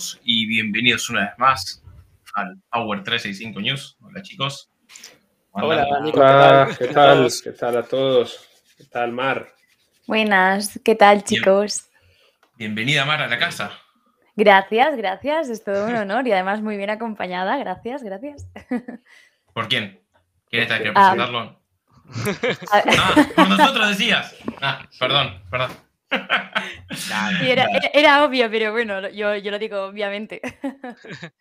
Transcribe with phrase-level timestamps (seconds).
[0.00, 1.82] todos y bienvenidos una vez más
[2.34, 3.98] al Power 365 News.
[4.00, 4.70] Hola chicos.
[5.50, 7.28] Hola, Nico, Hola, ¿qué tal?
[7.44, 8.48] ¿Qué tal a todos?
[8.78, 9.52] ¿Qué tal, Mar?
[10.06, 11.90] Buenas, ¿qué tal chicos?
[12.56, 13.72] Bienvenida Mar a la casa.
[14.36, 18.46] Gracias, gracias, es todo un honor y además muy bien acompañada, gracias, gracias.
[19.52, 20.00] ¿Por quién?
[20.48, 20.76] ¿Quién está?
[20.78, 21.12] ¿Quiere Ah.
[21.14, 21.60] presentarlo?
[22.72, 24.34] Ah, por nosotros decías.
[24.62, 25.70] Ah, perdón, perdón.
[26.90, 30.40] Sí, era, era- era obvio, pero bueno, yo, yo lo digo obviamente.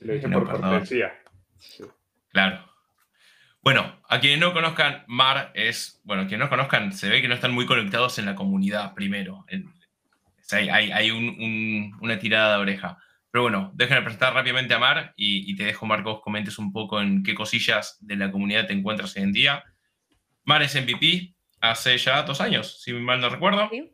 [0.00, 0.70] Lo hice No, por perdón.
[0.70, 1.12] cortesía.
[1.58, 1.82] Sí.
[2.28, 2.62] Claro.
[3.62, 7.34] Bueno, a quienes no conozcan, Mar es, bueno, quienes no conozcan, se ve que no
[7.34, 9.44] están muy conectados en la comunidad primero.
[9.48, 9.72] En-
[10.52, 12.98] hay hay, hay un- un- una tirada de oreja.
[13.30, 17.00] Pero bueno, déjenme presentar rápidamente a Mar y, y te dejo, Marcos, comentes un poco
[17.00, 19.64] en qué cosillas de la comunidad te encuentras hoy en día.
[20.44, 23.68] Mar es MVP hace ya dos años, si mal no recuerdo.
[23.70, 23.92] Sí.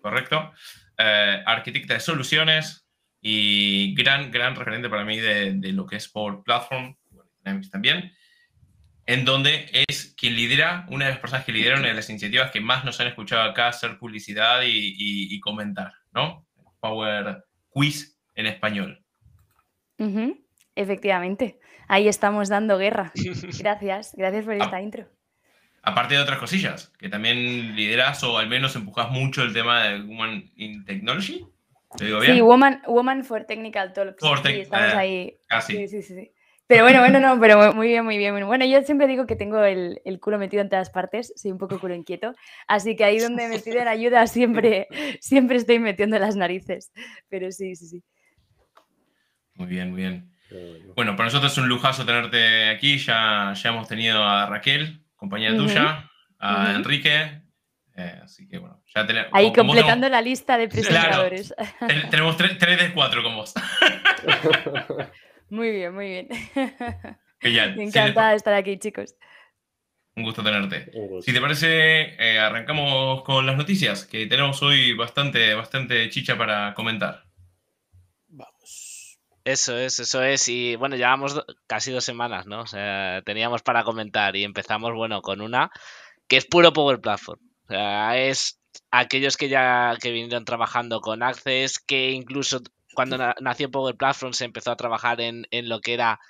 [0.00, 0.52] Correcto.
[0.98, 2.86] Eh, arquitecta de soluciones
[3.20, 6.94] y gran, gran referente para mí de, de lo que es Power Platform,
[7.70, 8.12] también,
[9.06, 12.50] en donde es quien lidera, una de las personas que lidera una de las iniciativas
[12.50, 16.46] que más nos han escuchado acá hacer publicidad y, y- y comentar, ¿no?
[16.80, 19.02] Power Quiz en español.
[20.74, 23.10] Efectivamente, ahí estamos dando guerra.
[23.58, 24.82] Gracias, gracias por esta Ah.
[24.82, 25.08] intro.
[25.82, 30.02] Aparte de otras cosillas, que también lideras o al menos empujas mucho el tema de
[30.02, 31.46] Woman in Technology.
[31.98, 32.34] ¿Lo digo bien?
[32.34, 34.20] Sí, Woman, Woman for Technical Talks.
[34.20, 35.36] For sí, estamos eh, ahí.
[35.46, 35.88] Casi.
[35.88, 36.32] Sí, sí, sí.
[36.66, 38.46] Pero bueno, bueno, no, pero muy bien, muy bien.
[38.46, 41.56] Bueno, yo siempre digo que tengo el, el culo metido en todas partes, soy un
[41.56, 42.34] poco culo inquieto,
[42.66, 44.86] así que ahí donde me piden ayuda siempre,
[45.20, 46.92] siempre estoy metiendo las narices.
[47.30, 48.04] Pero sí, sí, sí.
[49.54, 50.30] Muy bien, muy bien.
[50.94, 52.98] Bueno, para nosotros es un lujazo tenerte aquí.
[52.98, 55.66] Ya, ya hemos tenido a Raquel, compañera Ujú.
[55.66, 56.72] tuya, a.
[56.74, 57.42] Enrique.
[57.96, 59.28] eh, así que bueno, ya tenemos.
[59.34, 61.54] Ahí completando la lista de presentadores.
[62.10, 63.52] tenemos 3 de 4 con vos.
[65.50, 66.28] Muy bien, muy bien.
[67.40, 67.76] Genial.
[67.76, 69.14] Me Sí, de estar aquí, chicos.
[70.14, 70.90] un gusto tenerte.
[70.94, 71.22] Un gusto.
[71.22, 76.74] Si te parece, eh, arrancamos con las noticias, que tenemos hoy bastante, bastante chicha para
[76.74, 77.24] comentar.
[79.54, 80.46] Eso es, eso es.
[80.48, 82.60] Y bueno, llevamos casi dos semanas, ¿no?
[82.62, 85.70] O sea, teníamos para comentar y empezamos, bueno, con una
[86.28, 87.40] que es puro Power Platform.
[87.68, 88.60] O sea, es
[88.90, 92.60] aquellos que ya que vinieron trabajando con Access, que incluso
[92.94, 96.20] cuando na- nació Power Platform se empezó a trabajar en, en lo que era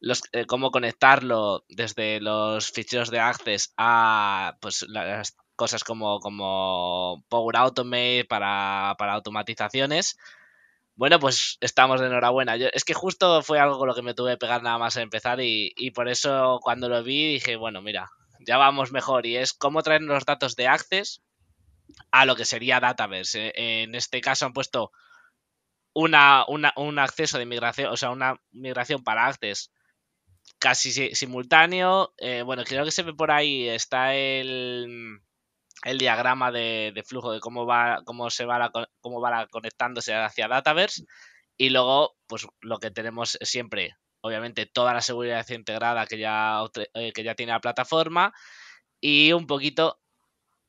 [0.00, 7.24] los, eh, cómo conectarlo desde los ficheros de Access a pues las cosas como, como
[7.28, 10.16] Power Automate para, para automatizaciones.
[11.00, 12.54] Bueno, pues estamos de enhorabuena.
[12.56, 15.02] Es que justo fue algo con lo que me tuve que pegar nada más a
[15.02, 18.10] empezar y, y por eso cuando lo vi dije, bueno, mira,
[18.46, 21.22] ya vamos mejor y es cómo traer los datos de Access
[22.12, 23.48] a lo que sería Dataverse.
[23.56, 24.92] Eh, En este caso han puesto
[25.94, 29.70] una, una- un acceso de migración, o sea, una migración para Access
[30.60, 32.14] casi si- simultáneo.
[32.18, 35.20] Eh, bueno, creo que se ve por ahí, está el,
[35.84, 38.70] el diagrama de, de flujo de cómo va, cómo se va, la
[39.00, 41.04] cómo va conectándose hacia Dataverse.
[41.56, 46.62] Y luego, pues lo que tenemos siempre, obviamente, toda la seguridad integrada que ya,
[46.94, 48.32] eh, que ya tiene la plataforma.
[49.00, 50.00] Y un poquito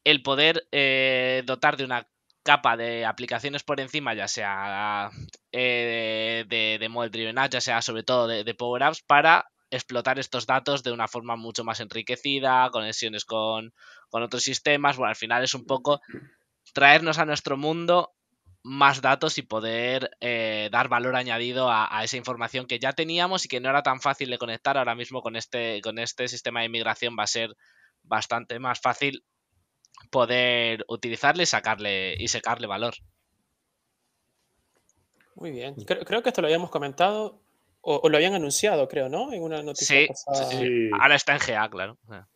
[0.03, 2.07] el poder eh, dotar de una
[2.43, 5.11] capa de aplicaciones por encima, ya sea
[5.51, 9.50] eh, de, de Model Driven Apps, ya sea sobre todo de, de Power Apps, para
[9.71, 13.73] explotar estos datos de una forma mucho más enriquecida, conexiones con,
[14.11, 14.97] otros sistemas.
[14.97, 16.01] Bueno, al final es un poco
[16.73, 18.11] traernos a nuestro mundo
[18.63, 23.47] más datos y poder eh, dar valor añadido a, esa información que ya teníamos y
[23.47, 24.77] que no era tan fácil de conectar.
[24.77, 27.55] Ahora mismo con este, con este sistema de migración va a ser
[28.03, 29.23] bastante más fácil
[30.11, 32.95] poder utilizarle y sacarle y sacarle valor.
[35.35, 35.75] Muy bien.
[35.75, 37.41] Creo que esto lo habíamos comentado
[37.81, 39.33] o, o lo habían anunciado, creo, ¿no?
[39.33, 40.49] En una noticia Sí, pasada.
[40.51, 40.57] sí.
[40.57, 40.89] Sí.
[40.99, 41.97] Ahora está en GA, claro.
[42.09, 42.27] Ah,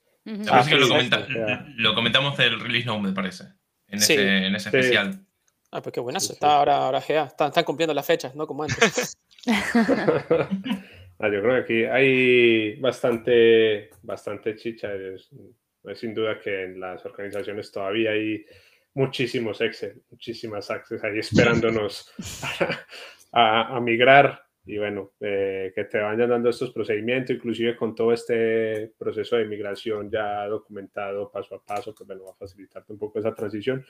[0.67, 1.65] que lo, sí, comenta- sí, ya.
[1.77, 3.43] lo comentamos del release note, me parece.
[3.87, 4.13] En Sí.
[4.13, 4.77] ese, en ese Sí.
[4.77, 5.19] especial.
[5.71, 6.27] Ah, pues qué buenazo.
[6.27, 6.33] Sí, sí.
[6.33, 7.25] Está ahora, ahora GA.
[7.25, 8.47] Están, están cumpliendo las fechas, ¿no?
[8.47, 9.17] Como antes.
[11.17, 14.89] Ah, yo creo que aquí hay bastante, bastante chicha.
[15.93, 18.45] Sin duda que en las organizaciones todavía hay
[18.95, 22.11] muchísimos Excel, muchísimas Access ahí esperándonos
[23.31, 24.44] a, a migrar.
[24.67, 29.45] Y bueno, eh, que te vayan dando estos procedimientos, inclusive con todo este proceso de
[29.45, 33.85] migración ya documentado paso a paso, que bueno, va a facilitarte un poco esa transición.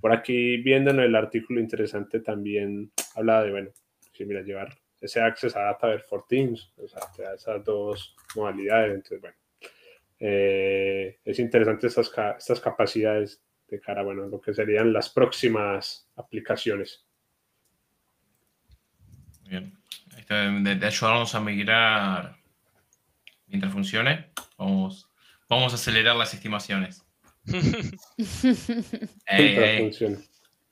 [0.00, 3.70] Por aquí, viendo en el artículo interesante, también habla de, bueno,
[4.12, 8.16] sí, mira, llevar ese access a Dataverse for Teams, o sea, te da esas dos
[8.34, 8.94] modalidades.
[8.94, 9.36] Entonces, bueno,
[10.20, 16.10] eh, es interesante estas, estas capacidades de cara, bueno, a lo que serían las próximas
[16.16, 17.06] aplicaciones.
[19.48, 19.83] Bien.
[20.24, 22.36] Esto de, de ayudarnos a migrar
[23.46, 25.06] mientras funcione, vamos,
[25.50, 27.04] vamos a acelerar las estimaciones.
[27.46, 29.78] Ey, Mientras ey.
[29.80, 30.16] funcione.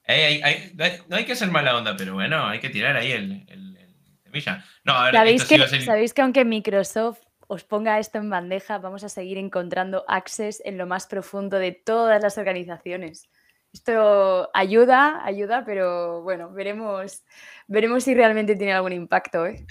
[0.05, 2.71] Ey, ey, ey, no hay- no hay que ser mala onda, pero bueno, hay que
[2.71, 4.65] tirar ahí el, el, el semilla.
[4.85, 8.79] No, a ver, ¿Sabéis que, ser- ¿Sabéis que aunque Microsoft os ponga esto en bandeja,
[8.79, 13.29] vamos a seguir encontrando access en lo más profundo de todas las organizaciones?
[13.73, 17.23] Esto ayuda, ayuda, pero bueno, veremos,
[17.67, 19.47] veremos si realmente tiene algún impacto.
[19.47, 19.67] ¿eh?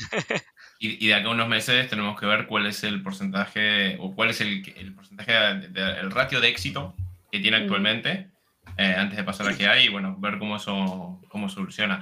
[0.79, 4.15] Y, y de acá a unos meses tenemos que ver cuál es el porcentaje o
[4.15, 6.95] cuál es el, el porcentaje, de- de- el ratio de éxito
[7.31, 7.65] que tiene Ujú.
[7.65, 8.31] actualmente
[8.77, 11.97] eh, antes de pasar a GA y bueno, ver cómo eso cómo soluciona.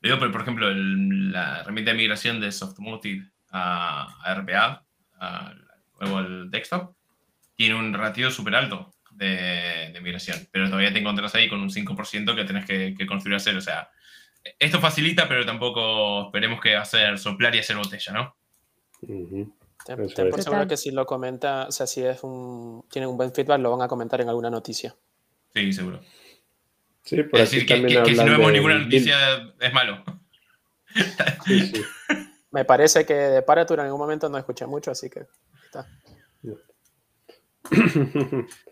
[0.00, 4.84] Lo digo, pero por ejemplo, el- la herramienta de migración de Softmotive a, a RPA,
[5.18, 5.52] a-
[6.00, 6.94] luego al desktop,
[7.56, 11.70] tiene un ratio súper alto de, de migración, pero todavía te encontrás ahí con un
[11.70, 13.58] 5% que tenés que, que construir a cero.
[13.58, 13.90] O sea,
[14.58, 18.36] esto facilita, pero tampoco esperemos que va a ser soplar y hacer botella, ¿no?
[19.00, 19.52] Ten,
[19.86, 20.30] ten es.
[20.30, 23.60] por seguro que si lo comenta, o sea, si es un, tienen un buen feedback,
[23.60, 24.94] lo van a comentar en alguna noticia.
[25.54, 26.00] Sí, seguro.
[27.02, 28.84] Sí, por Es decir, que, también que- que si no vemos de ninguna Bill.
[28.84, 29.16] noticia
[29.58, 30.04] es malo.
[31.46, 31.82] Sí, sí.
[32.50, 35.20] Me parece que de Parature en algún momento no escuché mucho, así que
[35.64, 35.86] está.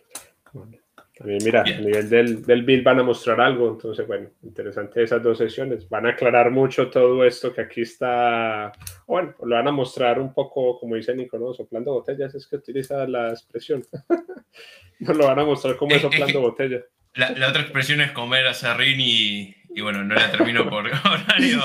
[1.19, 1.79] También mira, Bien.
[1.79, 5.89] a nivel del, del build van a mostrar algo, entonces bueno, interesante esas dos sesiones.
[5.89, 8.71] Van a aclarar mucho todo esto que aquí está,
[9.07, 11.53] bueno, lo van a mostrar un poco, como dice Nico, ¿no?
[11.53, 13.85] Soplando botellas, es que utiliza la expresión.
[15.01, 16.85] no lo van a mostrar como es Es- es que- soplando botellas.
[17.15, 20.85] La, la otra expresión es comer a serrín y, y bueno, no la termino por
[21.05, 21.61] horario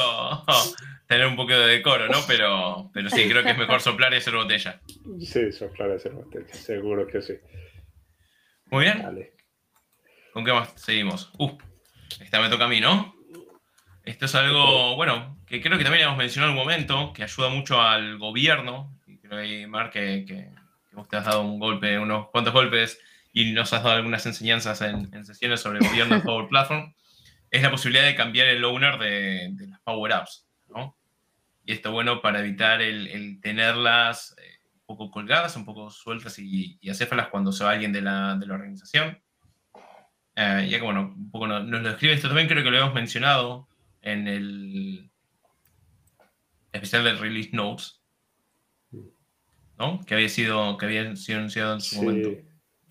[1.08, 2.18] tener un poco de decoro, ¿no?
[2.28, 4.80] Pero, pero sí, creo que es mejor soplar y hacer botella.
[5.20, 7.34] Sí, soplar hacer botellas, seguro que sí.
[8.72, 9.04] Muy bien.
[9.04, 9.33] Vale.
[10.34, 11.32] ¿Con qué más seguimos?
[11.38, 11.56] Uh,
[12.20, 13.16] esta me toca a mí, ¿no?
[14.04, 17.50] Esto es algo, bueno, que creo que también hemos mencionado en un momento, que ayuda
[17.50, 19.00] mucho al gobierno.
[19.06, 20.50] Y creo que, Mar, que, que,
[20.90, 23.00] que vos te has dado un golpe, unos cuantos golpes
[23.32, 26.94] y nos has dado algunas enseñanzas en, en sesiones sobre el gobierno de Power Platform.
[27.52, 30.98] Es la posibilidad de cambiar el owner de, de las Power Apps, ¿no?
[31.64, 36.40] Y esto, bueno, para evitar el, el tenerlas eh, un poco colgadas, un poco sueltas
[36.40, 39.23] y, y acéfalas cuando se va alguien de la, de la organización.
[40.36, 42.78] Eh, ya que, bueno, un poco nos, nos lo describe esto también, creo que lo
[42.78, 43.68] hemos mencionado
[44.02, 45.10] en el
[46.72, 48.02] especial del Release Notes,
[49.78, 50.02] ¿no?
[50.06, 52.30] Que había sido, que había sido anunciado en su momento.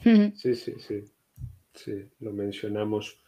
[0.02, 1.04] Sí, sí, sí, sí.
[1.74, 3.18] Sí, lo mencionamos.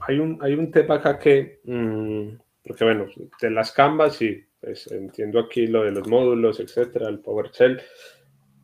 [0.00, 3.06] Hay un, hay un tema acá que, mm, porque bueno,
[3.40, 7.80] de las canvas sí, pues entiendo aquí lo de los módulos, etcétera, el PowerShell,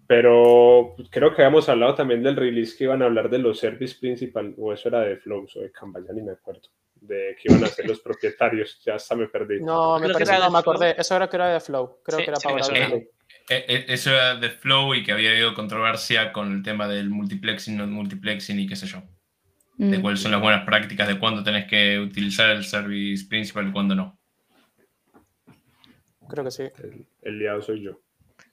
[0.06, 3.96] pero creo que habíamos hablado también del release que iban a hablar de los service
[3.98, 7.50] principal, o eso era de Flows o de Canva, ya ni me acuerdo, de que
[7.50, 9.60] iban a ser los propietarios, ya hasta me perdí.
[9.60, 10.94] No, me Creo parece era no de me acordé.
[10.98, 11.98] Eso era que era de Flow.
[12.04, 12.86] Creo Sí, que era sí, era.
[13.50, 17.10] Eh, eh, Eso era de Flow y que había habido controversia con el tema del
[17.10, 19.02] multiplexing, no multiplexing y qué sé yo.
[19.76, 20.02] De Mm.
[20.02, 23.94] cuáles son las buenas prácticas, de cuándo tenés que utilizar el service principal y cuándo
[23.94, 24.18] no.
[26.28, 26.62] Creo que sí.
[26.82, 28.03] El, el liado soy yo.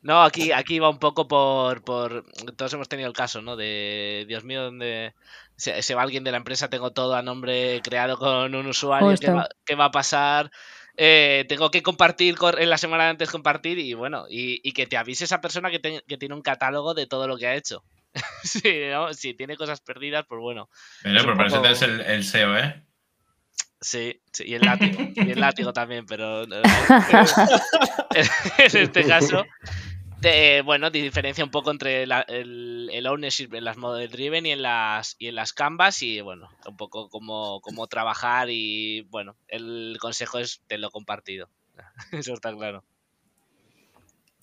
[0.01, 2.25] No, aquí, aquí va un poco por, por.
[2.55, 3.55] Todos hemos tenido el caso, ¿no?
[3.55, 4.25] De.
[4.27, 5.13] Dios mío, donde.
[5.55, 9.15] Se, se va alguien de la empresa, tengo todo a nombre creado con un usuario.
[9.19, 10.49] ¿Qué va, qué va a pasar?
[10.97, 14.87] Eh, tengo que compartir en la semana de antes compartir y bueno, y, y que
[14.87, 17.55] te avise esa persona que, te- que tiene un catálogo de todo lo que ha
[17.55, 17.83] hecho.
[18.43, 19.13] sí, ¿no?
[19.13, 20.67] Si tiene cosas perdidas, pues bueno.
[21.03, 22.83] Pero, pero para eso poco- el, el SEO, ¿eh?
[23.79, 24.99] Sí, sí, y el látigo.
[25.15, 26.43] y el látigo también, pero.
[26.43, 26.47] eh,
[28.57, 29.45] en este caso.
[30.21, 34.51] De- bueno, diferencia un poco entre la- el, el ownership en las model driven y
[34.51, 39.35] en las y en las canvas y bueno, un poco cómo, cómo trabajar y bueno,
[39.47, 41.49] el consejo es de lo compartido.
[42.11, 42.83] Eso está claro.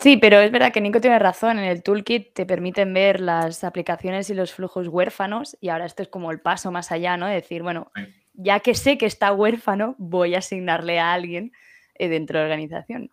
[0.01, 1.59] Sí, pero es verdad que Nico tiene razón.
[1.59, 6.03] En el toolkit te permiten ver las aplicaciones y los flujos huérfanos y ahora esto
[6.03, 7.27] es como el paso más allá, ¿no?
[7.27, 7.91] De decir, bueno,
[8.35, 11.51] ya que sé que está huérfano, voy a asignarle a alguien
[11.97, 13.11] eh, dentro de la organización.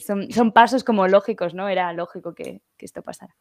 [0.00, 1.68] Son, son pasos como lógicos, ¿no?
[1.68, 3.34] Era lógico que, que esto pasara.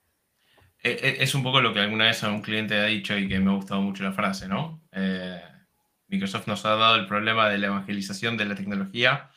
[0.83, 3.39] Eh, eh, Es un poco lo que alguna vez un cliente ha dicho y que
[3.39, 4.81] me ha gustado mucho la frase, ¿no?
[4.91, 5.39] Eh,
[6.07, 9.29] Microsoft nos ha dado el problema de la evangelización de la tecnología,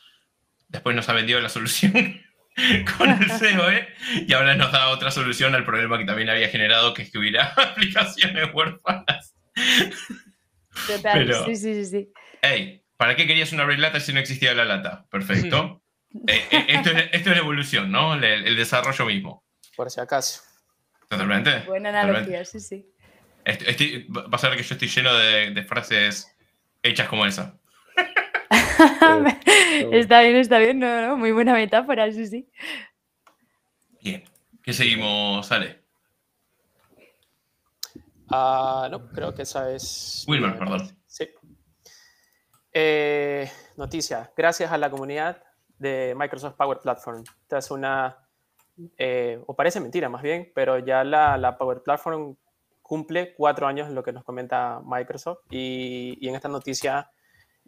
[0.69, 1.93] después nos ha vendido la solución
[2.99, 3.89] con el COE
[4.27, 7.19] y ahora nos da otra solución al problema que también había generado, que es que
[7.19, 9.37] hubiera aplicaciones huérfanas.
[10.87, 12.13] Total, Pero- sí, sí, sí, sí.
[12.43, 15.07] Hey, ¿para qué querías una red lata si no existía la lata?
[15.11, 15.83] Perfecto.
[16.27, 18.15] Eh, eh, esto, es, esto es la evolución, ¿no?
[18.15, 19.45] El, el desarrollo mismo.
[19.77, 20.43] Por si acaso.
[21.09, 21.61] Totalmente.
[21.67, 21.99] Buena totalmente.
[22.37, 22.87] analogía, sí, sí.
[23.45, 26.35] Estoy- estoy- va a ser que yo estoy lleno de, de frases
[26.83, 27.57] hechas como esa.
[29.93, 32.49] está bien, está bien, no, no, muy buena metáfora, sí, sí.
[34.03, 34.25] Bien.
[34.63, 35.83] ¿Qué seguimos, Ale?
[38.29, 40.25] Ah, no, creo que esa es.
[40.27, 40.99] Wilmer, perdón.
[41.07, 41.29] Sí.
[42.73, 44.33] Eh, noticia.
[44.37, 45.43] Gracias a la comunidad
[45.79, 47.25] de Microsoft Power Platform.
[47.43, 48.17] Esta es una.
[48.99, 52.37] eh, o parece mentira más bien, pero ya la, la Power Platform
[52.83, 55.41] cumple cuatro años, lo que nos comenta Microsoft.
[55.51, 57.11] Y, y en esta noticia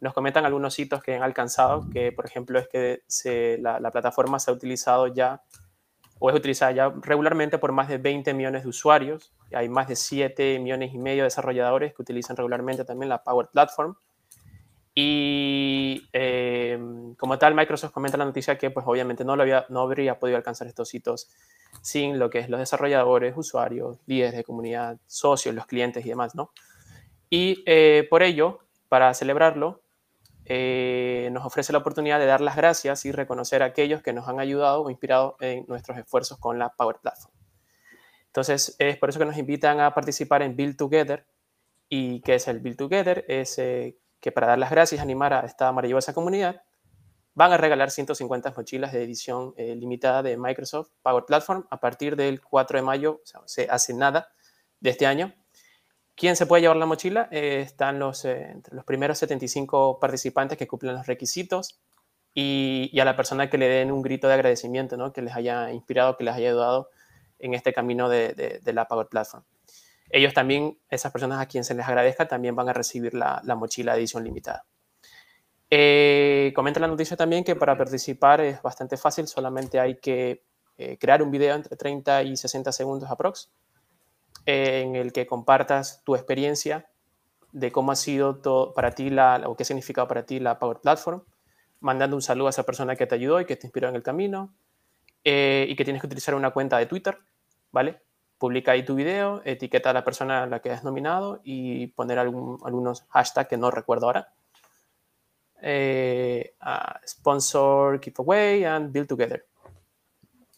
[0.00, 3.91] nos comentan algunos hitos que han alcanzado, que por ejemplo es que se, la, la
[3.91, 5.43] plataforma se ha utilizado ya
[6.21, 9.33] o es utilizada ya regularmente por más de 20 millones de usuarios.
[9.53, 13.49] Hay más de 7 millones y medio de desarrolladores que utilizan regularmente también la Power
[13.53, 13.97] Platform.
[15.00, 16.76] Y eh,
[17.17, 20.19] como tal, Microsoft comenta en la noticia que pues obviamente no, lo había, no habría
[20.19, 21.31] podido alcanzar estos hitos
[21.83, 26.35] sin lo que es los desarrolladores, usuarios, líderes de comunidad, socios, los clientes y demás,
[26.35, 26.50] ¿no?
[27.31, 29.83] Y eh, por ello, para celebrarlo,
[30.47, 34.26] eh, nos ofrece la oportunidad de dar las gracias y reconocer a aquellos que nos
[34.26, 37.33] han ayudado o inspirado en nuestros esfuerzos con la Power Platform.
[38.26, 41.25] Entonces, es por eso que nos invitan a participar en Build Together.
[41.88, 43.25] ¿Y qué es el Build Together?
[43.28, 46.63] Es eh, que para dar las gracias animar a esta maravillosa comunidad,
[47.35, 52.17] van a regalar 150 mochilas de edición eh, limitada de Microsoft Power Platform a partir
[52.17, 54.29] del 4 de mayo, o sea, hace nada
[54.81, 55.33] de este año.
[56.17, 57.29] ¿Quién se puede llevar la mochila?
[57.31, 61.79] Eh, están los, eh, entre los primeros 75 participantes que cumplen los requisitos
[62.35, 65.13] y, a la persona que le den un grito de agradecimiento, ¿no?
[65.13, 66.91] que les haya inspirado, que les haya ayudado
[67.39, 69.45] en este camino de la Power Platform.
[70.11, 73.55] Ellos también, esas personas a quien se les agradezca, también van a recibir la, la
[73.55, 74.65] mochila de edición limitada.
[75.71, 80.43] Eh, comenta la noticia también que para participar es bastante fácil, solamente hay que
[80.79, 83.50] eh, crear un video entre 30 y 60 segundos aprox,
[84.47, 86.88] eh, en el que compartas tu experiencia
[87.53, 88.41] de cómo ha sido
[88.75, 91.23] para ti la, o qué ha significado para ti la Power Platform,
[91.81, 94.03] mandando un saludo a esa persona que te ayudó y que te inspiró en el
[94.03, 94.55] camino,
[95.25, 97.19] eh, y que tienes que utilizar una cuenta de Twitter,
[97.73, 98.00] ¿vale?
[98.38, 102.18] Publica ahí tu video, etiqueta a la persona a la que has nominado y poner
[102.18, 104.28] algún, algunos hashtags que no recuerdo ahora
[105.62, 109.45] eh, uh, sponsor giveaway and build together.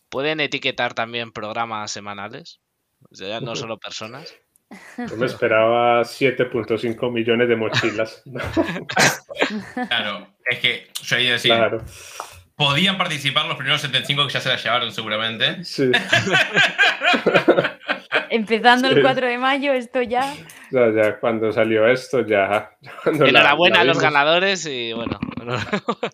[0.09, 2.61] ¿Pueden etiquetar también programas semanales?
[3.11, 4.35] O sea, no solo personas.
[4.99, 8.23] Yo me esperaba 7.5 millones de mochilas.
[9.89, 11.83] claro, es que yo iba a decir, claro.
[12.61, 15.65] Podían participar los primeros 75 que ya se las llevaron seguramente.
[15.65, 15.85] Sí.
[18.29, 18.97] Empezando sí.
[18.97, 20.35] el 4 de mayo, esto ya...
[20.71, 22.77] Ya, ya cuando salió esto, ya...
[23.07, 25.19] Enhorabuena la, la a los ganadores y bueno...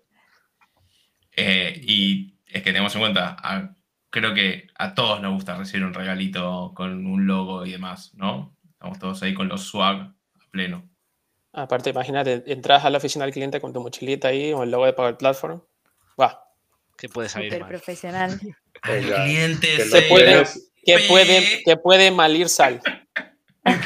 [1.36, 3.74] eh, y es que tenemos en cuenta, a,
[4.10, 8.56] creo que a todos nos gusta recibir un regalito con un logo y demás, ¿no?
[8.70, 10.14] Estamos todos ahí con los swag a
[10.52, 10.88] pleno.
[11.52, 14.86] Aparte, imagínate, entras a la oficina del cliente con tu mochilita ahí o el logo
[14.86, 15.60] de Power Platform.
[16.16, 16.30] ¡Guau!
[16.96, 17.68] ¿Qué puede salir Súper mal?
[17.70, 18.40] profesional.
[18.82, 20.44] Al cliente que puede-
[20.84, 22.80] Que puede, que puede malir sal.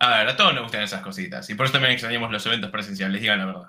[0.00, 1.48] A ver, a todos nos gustan esas cositas.
[1.50, 3.62] Y por eso también extrañamos los eventos presenciales, digan la verdad.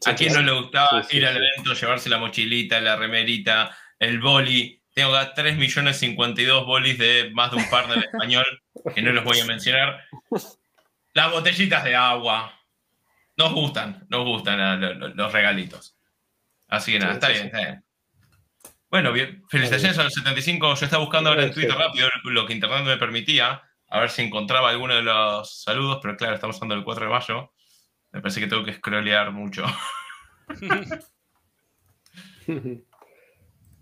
[0.00, 1.38] Sí, ¿A quién no le gustaba Sí, sí, ir al sí.
[1.38, 4.82] evento, llevarse la mochilita, la remerita, el boli?
[4.92, 8.44] Tengo acá 3 millones 52 bolis de más de un partner español,
[8.94, 10.02] que no los voy a mencionar.
[11.14, 12.52] Las botellitas de agua.
[13.38, 15.96] Nos gustan, nos gustan lo- lo- los regalitos.
[16.66, 17.46] Así que nada, Sí, está sí, bien, sí.
[17.46, 17.84] está bien.
[18.90, 19.44] Bueno, bien.
[19.48, 20.74] felicitaciones a los 75.
[20.74, 24.22] Yo estaba buscando ahora en Twitter rápido lo que internet me permitía, a ver si
[24.22, 27.52] encontraba alguno de los saludos, pero claro, estamos hablando del 4 de mayo.
[28.12, 29.64] Me parece que tengo que scrollear mucho.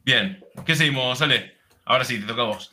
[0.04, 1.56] Bien, ¿qué seguimos, Ale?
[1.84, 2.72] Ahora sí, te toca a vos.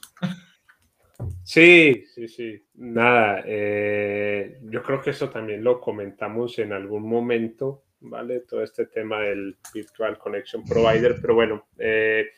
[1.43, 2.65] Sí, sí, sí.
[2.75, 8.41] Nada, eh, yo creo que eso también lo comentamos en algún momento, ¿vale?
[8.41, 12.29] Todo este tema del Virtual Connection Provider, pero bueno, eh,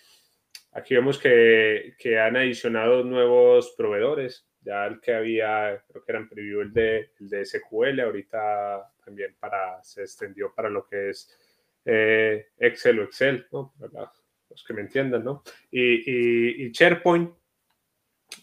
[0.71, 6.19] aquí vemos que, que han adicionado nuevos proveedores, ya el que había, creo que era
[6.19, 11.09] en preview el de, el de SQL, ahorita también para, se extendió para lo que
[11.09, 11.31] es
[11.85, 13.73] eh, Excel o Excel, ¿no?
[14.49, 15.43] Los que me entiendan, ¿no?
[15.69, 17.31] Y, y, y SharePoint.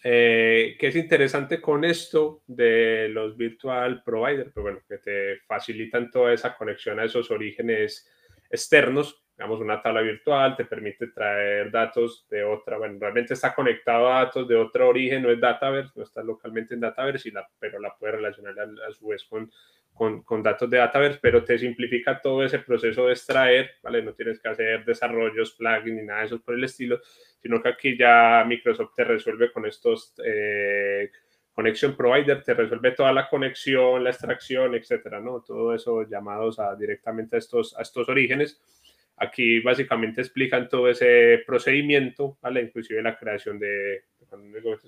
[0.05, 4.51] Eh, ¿Qué es interesante con esto de los virtual providers?
[4.53, 8.11] Pues bueno, que te facilitan toda esa conexión a esos orígenes
[8.51, 9.22] externos.
[9.37, 14.25] Digamos, una tabla virtual te permite traer datos de otra, bueno, realmente está conectado a
[14.25, 17.79] datos de otro origen, no es Dataverse, no está localmente en Dataverse, y la, pero
[17.81, 19.51] la puede relacionar a, a su vez con,
[19.95, 24.03] con, con, datos de Dataverse, pero te simplifica todo ese proceso de extraer, ¿vale?
[24.03, 27.01] No tienes que hacer desarrollos, plugins ni nada de eso por el estilo,
[27.41, 31.11] sino que aquí ya Microsoft te resuelve con estos, eh,
[31.55, 35.43] Connection Provider te resuelve toda la conexión, la extracción, etcétera, ¿no?
[35.43, 38.61] Todo eso llamados a, directamente a estos, a estos orígenes.
[39.23, 42.63] Aquí básicamente explican todo ese procedimiento, ¿vale?
[42.63, 44.05] Inclusive la creación de,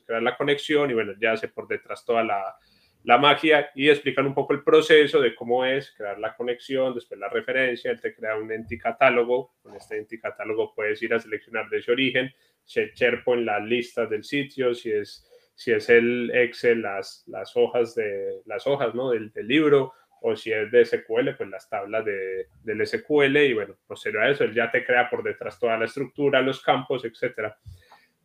[0.05, 2.57] crear la conexión y bueno, ya hace por detrás toda la,
[3.05, 7.21] la magia y explican un poco el proceso de cómo es crear la conexión, después
[7.21, 11.21] la referencia, él te crea un enti catálogo, con este enti catálogo puedes ir a
[11.21, 16.31] seleccionar de ese origen, cherpo en las listas del sitio, si es, si es el
[16.35, 19.11] Excel, las, las hojas, de, las hojas ¿no?
[19.11, 19.93] del libro,
[20.27, 24.31] o si es de SQL, pues las tablas de, del SQL y bueno, posterior a
[24.31, 27.57] eso, él ya te crea por detrás toda la estructura, los campos, etcétera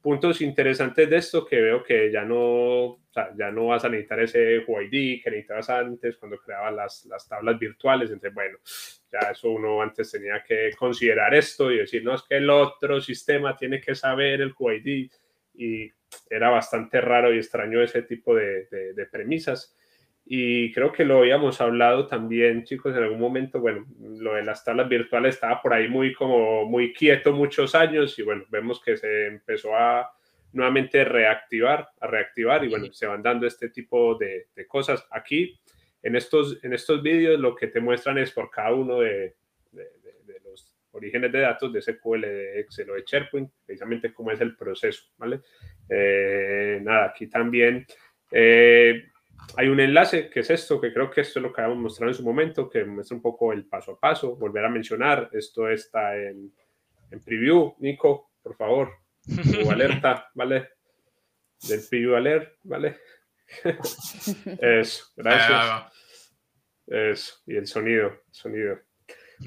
[0.01, 2.99] puntos interesantes de esto que veo que ya no,
[3.37, 7.59] ya no vas a necesitar ese UID que necesitabas antes cuando creabas las, las, tablas
[7.59, 8.09] virtuales.
[8.09, 8.57] Entonces, bueno,
[9.11, 13.01] ya eso uno antes tenía que considerar esto y decir, no, es que el otro
[13.01, 15.11] sistema tiene que saber el UID
[15.55, 15.91] y
[16.29, 19.75] era bastante raro y extraño ese tipo de, de, de premisas.
[20.31, 24.63] Y creo que lo habíamos hablado también, chicos, en algún momento, bueno, lo de las
[24.63, 28.95] tablas virtuales estaba por ahí muy como muy quieto muchos años y bueno, vemos que
[28.95, 30.07] se empezó a
[30.53, 35.03] nuevamente reactivar, a reactivar y bueno, se van dando este tipo de, de cosas.
[35.09, 35.59] Aquí,
[36.03, 39.35] en estos, en estos vídeos, lo que te muestran es por cada uno de,
[39.71, 39.83] de,
[40.25, 44.39] de los orígenes de datos de SQL, de Excel o de SharePoint, precisamente cómo es
[44.41, 45.39] el proceso, ¿vale?
[45.89, 47.83] Eh, nada, aquí también...
[48.31, 49.05] Eh,
[49.57, 52.11] hay un enlace que es esto, que creo que esto es lo que habíamos mostrado
[52.11, 54.35] en su momento, que muestra un poco el paso a paso.
[54.35, 56.53] Volver a mencionar, esto está en,
[57.11, 57.75] en preview.
[57.79, 58.91] Nico, por favor,
[59.71, 60.69] alerta, ¿vale?
[61.67, 62.97] Del preview alert, ¿vale?
[64.61, 65.93] Eso, gracias.
[66.87, 68.79] Eso, y el sonido, sonido.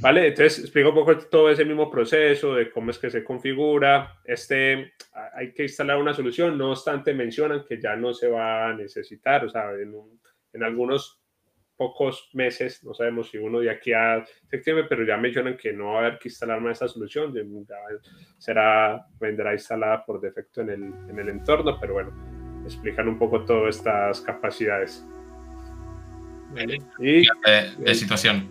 [0.00, 4.20] Vale, entonces explico un poco todo ese mismo proceso de cómo es que se configura.
[4.24, 4.94] Este,
[5.34, 9.44] hay que instalar una solución, no obstante mencionan que ya no se va a necesitar,
[9.44, 10.20] o sea, en, un,
[10.54, 11.20] en algunos
[11.76, 15.92] pocos meses, no sabemos si uno de aquí a septiembre, pero ya mencionan que no
[15.92, 17.76] va a haber que instalar más esa solución, ya
[18.38, 23.44] será, vendrá instalada por defecto en el, en el entorno, pero bueno, explican un poco
[23.44, 25.04] todas estas capacidades.
[26.98, 28.48] Y, de, de situación.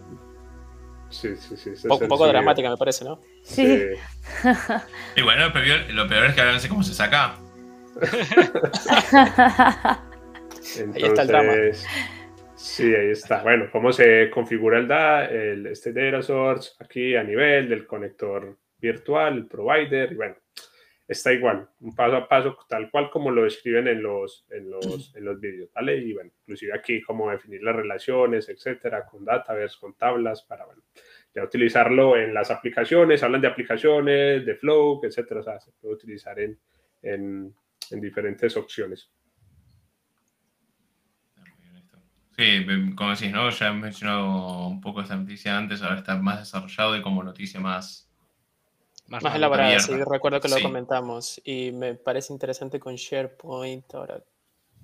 [1.12, 1.70] Sí, sí, sí.
[1.84, 3.20] Un poco, poco dramática, me parece, ¿no?
[3.44, 3.78] Sí.
[3.78, 3.84] Sí.
[5.16, 7.36] Y bueno, lo peor, lo peor es que ahora no sé cómo se saca.
[7.96, 8.30] Entonces,
[10.96, 11.54] Ahí está el drama.
[12.56, 13.42] Sí, ahí está.
[13.42, 18.58] Bueno, cómo se configura el DA, el, este data source aquí a nivel del conector
[18.78, 20.36] virtual, el provider, y bueno,
[21.12, 25.14] está igual, un paso a paso, tal cual como lo describen en los, en los,
[25.14, 25.98] en los vídeos, ¿vale?
[25.98, 30.82] Y bueno, inclusive aquí cómo definir las relaciones, etcétera, con Dataverse, con tablas, para, bueno,
[31.36, 35.96] ya utilizarlo en las aplicaciones, hablan de aplicaciones, de Flow, etcétera, o sea, se puede
[35.96, 36.58] utilizar en,
[37.02, 37.54] en,
[37.92, 39.12] en diferentes opciones.
[42.38, 43.50] Sí, como decís, ¿no?
[43.50, 47.60] Ya he mencionado un poco esta noticia antes, ahora está más desarrollado y como noticia
[47.60, 48.08] más...
[49.12, 50.64] Más, más elaborada, sí, recuerdo que lo Sí.
[50.64, 54.24] comentamos y me parece interesante con SharePoint ahora.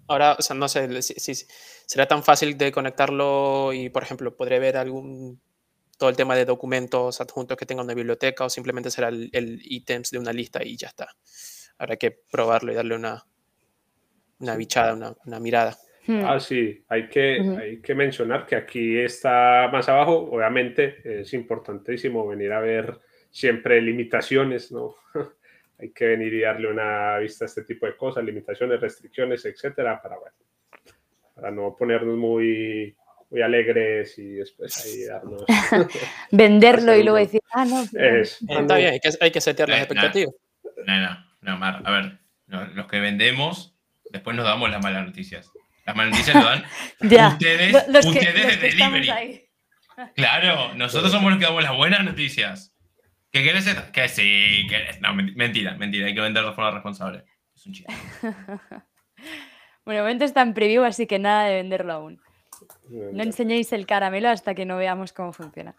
[0.10, 1.48] Ahora, o sea, no sé si, si-
[1.86, 5.40] será tan fácil de conectarlo y, por ejemplo, podré ver algún
[5.98, 9.62] todo el tema de documentos adjuntos que tenga una biblioteca o simplemente será el, el
[9.64, 11.08] ítems de una lista y ya está.
[11.78, 13.26] Habrá que probarlo y darle una,
[14.40, 15.78] una bichada, una, una mirada.
[16.06, 16.26] Hmm.
[16.26, 17.58] Ah, sí, hay que, Ujú.
[17.60, 23.00] hay que mencionar que aquí está más abajo, obviamente es importantísimo venir a ver
[23.32, 24.96] siempre limitaciones, ¿no?
[25.80, 30.02] hay que venir y darle una vista a este tipo de cosas, limitaciones, restricciones, etcétera,
[30.02, 30.36] para, bueno,
[31.36, 32.96] para no ponernos muy,
[33.30, 35.44] muy alegres y después ahí darnos...
[36.32, 37.82] Venderlo y luego decir, ah, no.
[37.84, 40.34] Es, Eh, Está bien, hay que, hay que setear las Eh, expectativas.
[40.86, 43.76] No, no, no, Mar, a ver, no, los que vendemos,
[44.12, 45.52] después nos damos las malas noticias.
[45.86, 46.64] Las malas noticias nos dan
[47.02, 47.28] Ya.
[47.30, 49.44] ustedes, Lo- Los ustedes los de que estamos delivery.
[50.16, 52.74] Claro, nosotros somos los que damos las buenas noticias.
[53.38, 53.66] ¿Qué querés?
[53.66, 53.92] ser?
[53.92, 57.24] Que sí, que no, men- mentira, mentira, hay que venderlo de forma responsable.
[57.56, 57.94] Es un chiste.
[59.86, 62.22] Bueno, de momento está en preview, así que nada de venderlo aún.
[62.90, 65.76] No enseñéis el caramelo hasta que no veamos cómo funciona.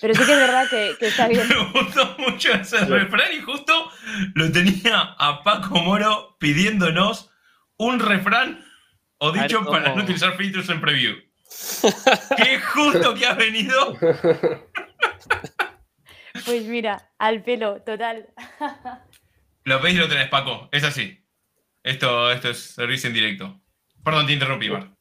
[0.00, 1.46] Pero sí que es verdad que, que está bien.
[1.74, 3.88] Me gustó mucho ese refrán y justo
[4.34, 7.30] lo tenía a Paco Moro pidiéndonos
[7.76, 8.64] un refrán
[9.18, 11.14] o ver, dicho para no utilizar filtros en preview.
[12.36, 13.96] Qué justo que ha venido.
[16.44, 18.28] Pues mira, al pelo, total.
[19.64, 20.68] Lo veis y lo tenés, Paco.
[20.72, 21.24] Es así.
[21.82, 23.60] Esto, esto es servicio en directo.
[24.04, 24.96] Perdón, te interrumpí, Mar.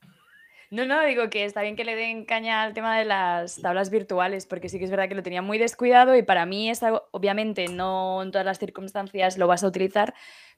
[0.71, 3.89] No, no, digo que está bien que le den caña al tema de las tablas
[3.89, 6.81] virtuales, porque sí que es verdad que lo tenía muy descuidado y para mí es
[6.81, 10.13] algo, obviamente no en todas las circunstancias lo vas a utilizar,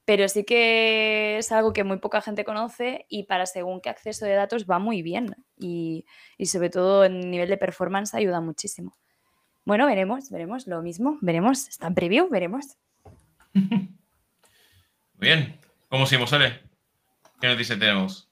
[0.06, 4.26] pero sí que es algo que muy poca gente conoce y para según qué acceso
[4.26, 6.06] de datos va muy bien y,
[6.38, 8.96] y sobre todo en nivel de performance ayuda muchísimo.
[9.66, 12.66] Bueno, veremos, veremos lo mismo, veremos, está en preview, veremos.
[13.54, 13.88] Muy
[15.20, 15.60] bien.
[15.90, 16.60] ¿Cómo seguimos, Ale?
[17.40, 18.30] ¿Qué noticia tenemos?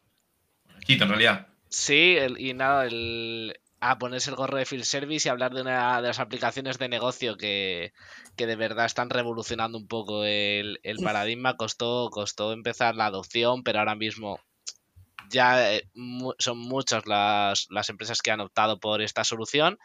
[0.86, 1.48] Quito, en realidad.
[1.70, 5.62] Sí, el- y nada, el, a ponerse el gorro de Field Service y hablar de
[5.62, 7.94] una de las aplicaciones de negocio que,
[8.36, 11.56] que de verdad están revolucionando un poco el, el paradigma.
[11.56, 14.40] Costó, costó empezar la adopción, pero ahora mismo
[15.30, 19.78] ya eh, mu- son muchas las, las empresas que han optado por esta solución.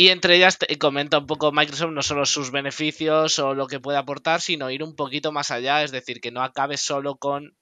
[0.00, 3.80] Y entre ellas te comenta un poco Microsoft no solo sus beneficios o lo que
[3.80, 7.56] puede aportar, sino ir un poquito más allá, es decir, que no acabe solo con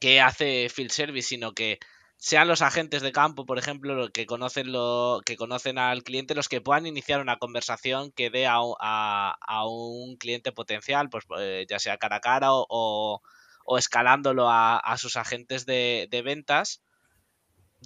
[0.00, 1.80] qué hace Field Service, sino que
[2.18, 6.34] sean los agentes de campo, por ejemplo, los que conocen lo que conocen al cliente,
[6.36, 11.24] los que puedan iniciar una conversación que dé a, a- a un cliente potencial, pues
[11.40, 13.22] eh, ya sea cara a cara o, o-
[13.66, 16.83] o escalándolo a, a sus agentes de, de ventas.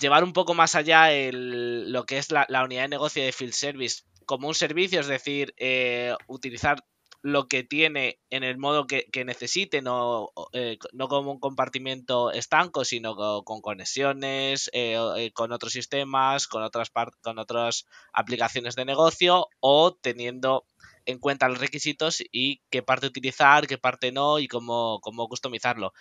[0.01, 3.53] Llevar un poco más allá el- lo que es la, unidad de negocio de Field
[3.55, 6.85] Service como un servicio, es decir, eh, utilizar
[7.23, 12.85] lo que tiene en el modo que, necesite, no, eh, no como un compartimiento estanco,
[12.85, 16.91] sino co- con, conexiones, eh, eh, con otros sistemas, con otras,
[17.23, 20.65] con otras aplicaciones de negocio o teniendo
[21.07, 25.93] en cuenta los requisitos y qué parte utilizar, qué parte no y cómo, cómo customizarlo.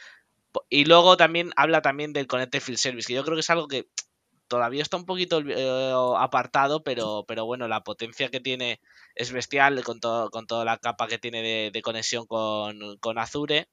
[0.70, 3.68] Y luego también habla también del Connected Field Service, que yo creo que es algo
[3.68, 3.88] que
[4.48, 8.82] todavía está un poquito eh, apartado, pero, pero bueno, la potencia que tiene
[9.16, 13.18] es bestial con, todo, con toda la capa que tiene de, de conexión con, con
[13.20, 13.70] Azure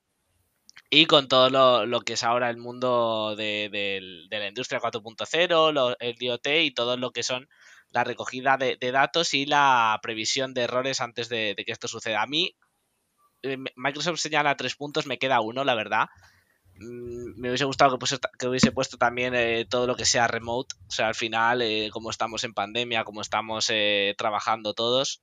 [0.90, 4.80] y con todo lo, lo que es ahora el mundo de, del- de la industria
[4.80, 7.48] 4.0, lo- el IoT y todo lo que son
[7.90, 11.88] la recogida de, de datos y la previsión de errores antes de, de que esto
[11.88, 12.22] suceda.
[12.22, 12.56] A mí,
[13.42, 16.06] eh, Microsoft señala tres puntos, me queda uno, la verdad.
[16.76, 17.98] Mm, Me hubiese gustado
[18.38, 20.74] que, hubiese puesto también eh, todo lo que sea remote.
[20.88, 25.22] O sea, al final, eh, como estamos en pandemia, como estamos eh, trabajando todos,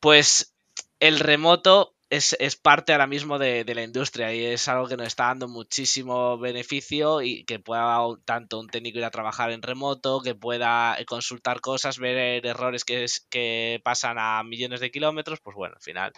[0.00, 0.54] pues
[1.00, 5.06] el remoto es, es parte ahora mismo de, la industria y es algo que nos
[5.06, 10.20] está dando muchísimo beneficio y que pueda tanto un técnico ir a trabajar en remoto,
[10.20, 15.40] que pueda eh, consultar cosas, ver errores que, es- que pasan a millones de kilómetros,
[15.40, 16.12] pues bueno, al final.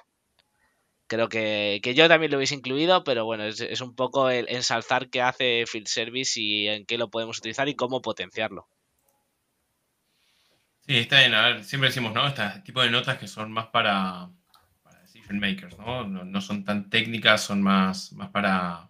[1.13, 4.47] Creo que, que yo también lo hubiese incluido, pero bueno, es, es un poco el
[4.49, 8.67] ensalzar qué hace Field Service y en qué lo podemos utilizar y cómo potenciarlo.
[10.87, 11.35] Sí, está bien.
[11.35, 12.27] A ver, siempre decimos, ¿no?
[12.27, 14.31] Este tipo de notas que son más para,
[14.83, 16.07] para decision makers, ¿no?
[16.07, 16.25] ¿no?
[16.25, 18.89] no son tan técnicas, son más, más para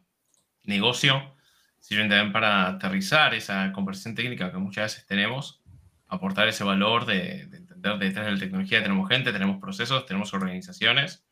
[0.63, 1.35] negocio.
[1.81, 5.61] Sirven también para aterrizar esa conversación técnica que muchas veces tenemos,
[6.07, 10.33] aportar ese valor de, de entender detrás de la tecnología tenemos gente, tenemos procesos, tenemos
[10.33, 11.27] organizaciones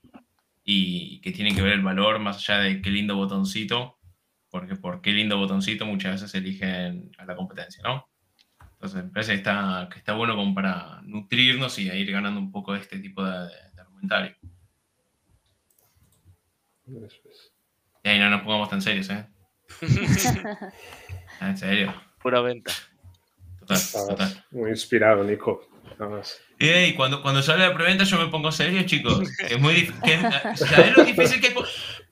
[0.73, 3.99] y que tienen que ver el valor más allá de qué lindo botoncito,
[4.51, 8.09] porque por qué lindo botoncito muchas veces eligen a la competencia, ¿no?
[8.75, 12.53] Entonces me parece que está, que está bueno como para nutrirnos y ir ganando un
[12.53, 14.37] poco de este tipo de, de argumentario.
[18.05, 19.27] Y ahí no nos pongamos tan serios, ¿eh?
[21.41, 21.95] Ah, en serio.
[22.23, 22.71] Puro venta.
[23.61, 23.79] Total,
[24.09, 24.45] total.
[24.51, 25.70] muy inspirado, Nico.
[25.99, 26.41] Más.
[26.59, 29.21] Ey, cuando, cuando se habla de preventa yo me pongo serio, chicos.
[29.49, 30.21] Es muy difícil.
[30.55, 31.49] ¿Sabes lo difícil que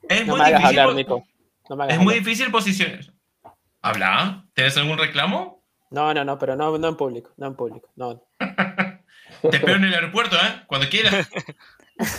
[0.09, 0.25] es?
[0.25, 0.79] No muy me hagas difícil.
[0.79, 1.23] hablar, Nico.
[1.69, 2.25] No me hagas Es muy hablar.
[2.25, 2.99] difícil posicionar.
[3.81, 4.45] ¿Habla?
[4.53, 5.63] ¿Tienes algún reclamo?
[5.91, 7.89] No, no, no, pero no, no en público, no en público.
[7.95, 8.21] No.
[9.41, 10.63] Te espero en el aeropuerto, ¿eh?
[10.67, 11.27] Cuando quieras.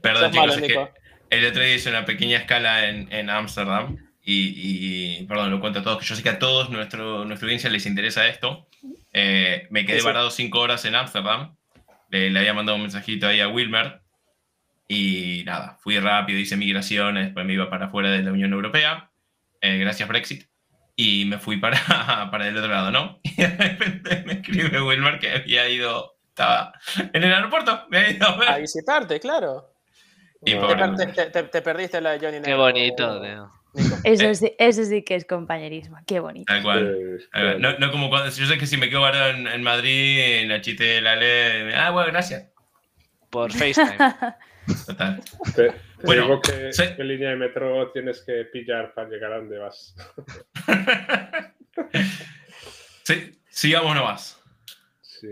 [0.00, 0.88] Perdón, chicos, malo, es que
[1.30, 3.96] el otro día hice una pequeña escala en en Ámsterdam
[4.34, 7.46] y, y, perdón, lo cuento a todos, que yo sé que a todos nuestro, nuestra
[7.46, 8.66] audiencia les interesa esto.
[9.12, 10.06] Eh, me quedé Eso.
[10.06, 11.54] varado cinco horas en Ámsterdam.
[12.10, 14.00] Le, le había mandado un mensajito ahí a Wilmer.
[14.88, 19.10] Y nada, fui rápido, hice migraciones, después me iba para afuera de la Unión Europea,
[19.60, 20.48] eh, gracias Brexit,
[20.94, 21.76] y me fui para,
[22.30, 23.18] para el otro lado, ¿no?
[23.24, 26.72] Y de repente me escribe Wilmer que había ido, estaba
[27.12, 28.48] en el aeropuerto, me había ido a ver.
[28.48, 29.72] A visitarte, claro.
[30.44, 33.50] Y No, Te, te- te- te perdiste la de Johnny Qué bonito, tío.
[34.04, 34.34] Eso Eh.
[34.34, 35.98] sí, eso sí que es compañerismo.
[36.06, 36.46] Qué bonito.
[36.46, 37.20] Tal cual.
[37.58, 40.48] No, no como cuando, yo sé que si me quedo varado en, en Madrid, en
[40.48, 42.46] la chiste de la ley, ah, bueno, gracias.
[43.30, 43.98] Por FaceTime.
[44.86, 45.20] Total.
[45.54, 46.82] Te, te Bueno, digo que, sí.
[46.96, 49.94] qué línea de metro tienes que pillar para llegar a donde vas.
[53.04, 54.40] Sí, sigamos nomás.
[55.00, 55.28] Sí.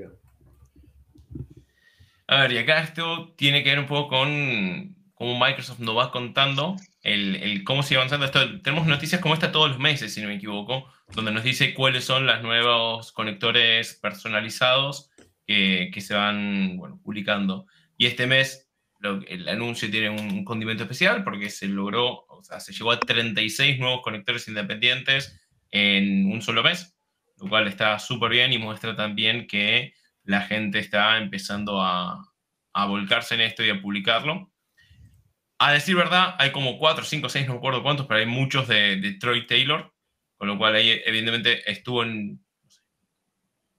[2.29, 6.11] A ver, y acá esto tiene que ver un poco con cómo Microsoft nos va
[6.13, 8.61] contando el, el cómo sigue avanzando esto.
[8.63, 12.05] Tenemos noticias como esta todos los meses, si no me equivoco, donde nos dice cuáles
[12.05, 15.11] son los nuevos conectores personalizados
[15.47, 17.67] que, que se van publicando.
[17.97, 18.69] Y este mes
[19.01, 22.99] lo- el anuncio tiene un condimento especial porque se logró, o sea, se llegó a
[22.99, 25.41] 36 nuevos conectores independientes
[25.71, 26.97] en un solo mes,
[27.39, 32.33] lo cual está súper bien y muestra también que la gente está empezando a,
[32.73, 34.51] a volcarse en esto y a publicarlo.
[35.59, 38.67] A decir verdad, hay como 4, 5, 6, no me acuerdo cuántos, pero hay muchos
[38.69, 39.93] de, de Troy Taylor,
[40.37, 42.81] con lo cual ahí evidentemente estuvo en- no sé,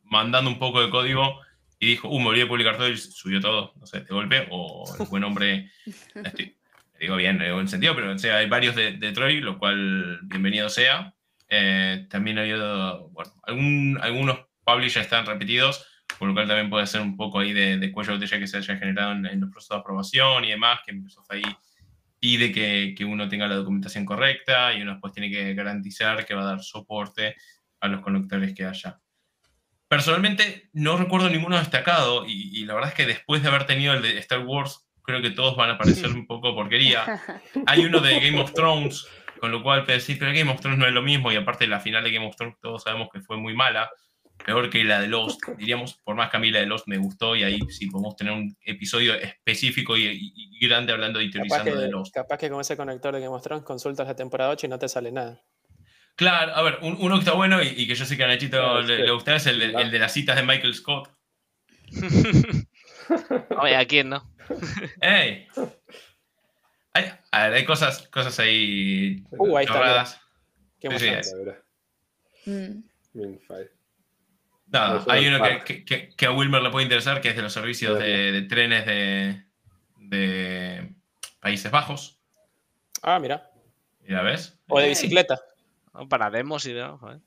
[0.04, 1.42] mandando un poco de código
[1.80, 4.48] y dijo, uh, me olvidé de publicar todo y subió todo, no sé, de golpe,
[4.52, 5.72] o el buen hombre,
[6.16, 6.56] estoy-
[7.00, 10.20] digo bien, en buen sentido, pero o sea, hay varios de, de Troy, lo cual
[10.24, 11.14] bienvenido sea.
[11.50, 15.86] Eh, también ha habido, bueno, algún- algunos publishers están repetidos,
[16.18, 18.48] por lo cual también puede ser un poco ahí de, de cuello de botella que
[18.48, 21.44] se haya generado en, en los procesos de aprobación y demás, que Microsoft ahí
[22.26, 26.34] pide que, que uno tenga la documentación correcta y uno después tiene que garantizar que
[26.34, 27.36] va a dar soporte
[27.80, 29.00] a los conectores que haya.
[29.88, 33.94] Personalmente no recuerdo ninguno destacado y, y la verdad es que después de haber tenido
[33.94, 37.22] el de Star Wars, creo que todos van a parecer un poco porquería.
[37.68, 39.08] Hay uno de Game of Thrones,
[39.40, 41.80] con lo cual decir, pero Game of Thrones no es lo mismo y aparte la
[41.80, 43.92] final de Game of Thrones todos sabemos que fue muy mala.
[44.46, 46.98] Peor que la de Lost, diríamos, por más que a mí la de Lost me
[46.98, 51.32] gustó y ahí sí podemos tener un episodio específico y, y- y grande hablando y
[51.32, 52.14] teorizando de que, Lost.
[52.14, 54.78] capaz que con ese conector de Game of Thrones consultas la temporada 8 y no
[54.78, 55.42] te sale nada.
[56.16, 58.28] Claro, a ver, un- uno que está bueno y, y que yo sé que a
[58.28, 61.10] Nachito le, que- le gusta es el, de- el de las citas de Michael Scott.
[63.62, 64.32] Oye, ¿a quién no?
[65.02, 65.48] ¡Ey!
[66.94, 70.22] Hay, a ver, hay cosas, cosas ahí Uh, ahí está, chorradas.
[70.82, 71.36] Game Sí, sí, Thrones.
[73.14, 73.30] Mira,
[74.68, 77.42] Nada, Eso hay uno que, que- que- a Wilmer le puede interesar, que es de
[77.44, 79.44] los servicios de, de trenes de,
[80.00, 80.94] de
[81.40, 82.20] Países Bajos.
[83.02, 83.50] Ah, mira.
[84.08, 84.60] ¿Ya ves?
[84.68, 85.40] O de Ey, bicicleta.
[85.94, 86.98] No, Para demos y no.
[86.98, 87.20] joder.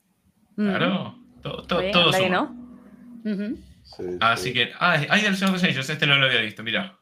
[0.55, 2.27] Claro, todo, todo, Oye, todo suma.
[2.29, 3.31] no.
[3.33, 3.57] Ujú.
[3.83, 4.53] Sí, Así sí.
[4.53, 6.97] que, ah, hay del Señor de los Anillos, este no lo había visto, mira.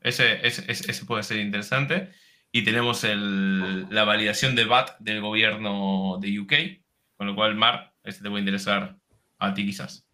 [0.00, 2.10] Ese, ese, ese- ese puede ser interesante.
[2.50, 6.52] Y tenemos el- la validación de VAT del gobierno de UK,
[7.16, 8.96] con lo cual, Mar, este te puede interesar
[9.44, 10.04] a ti quizás.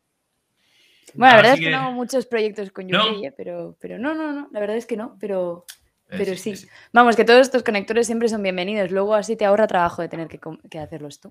[1.15, 3.25] Bueno, la verdad Así es que, que- no hago muchos proyectos con UK, ¿No?
[3.25, 5.65] eh, pero, pero no, no, no, la verdad es que no, pero
[6.11, 6.51] Pero Es- sí.
[6.53, 8.91] es- vamos, que todos estos conectores siempre son bienvenidos.
[8.91, 11.31] Luego así te ahorra trabajo de tener que, que hacerlos tú.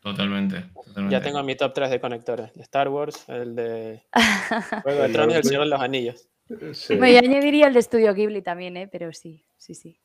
[0.00, 1.12] totalmente, totalmente.
[1.12, 2.48] Ya tengo mi top 3 de conectores.
[2.50, 4.02] El de Star Wars, el de
[4.84, 6.28] Juego de El Tronos y el de- Señor de los Anillos.
[6.74, 6.94] Sí.
[6.94, 8.88] Me añadiría el de Estudio Ghibli también, ¿eh?
[8.88, 9.98] pero sí, sí, sí.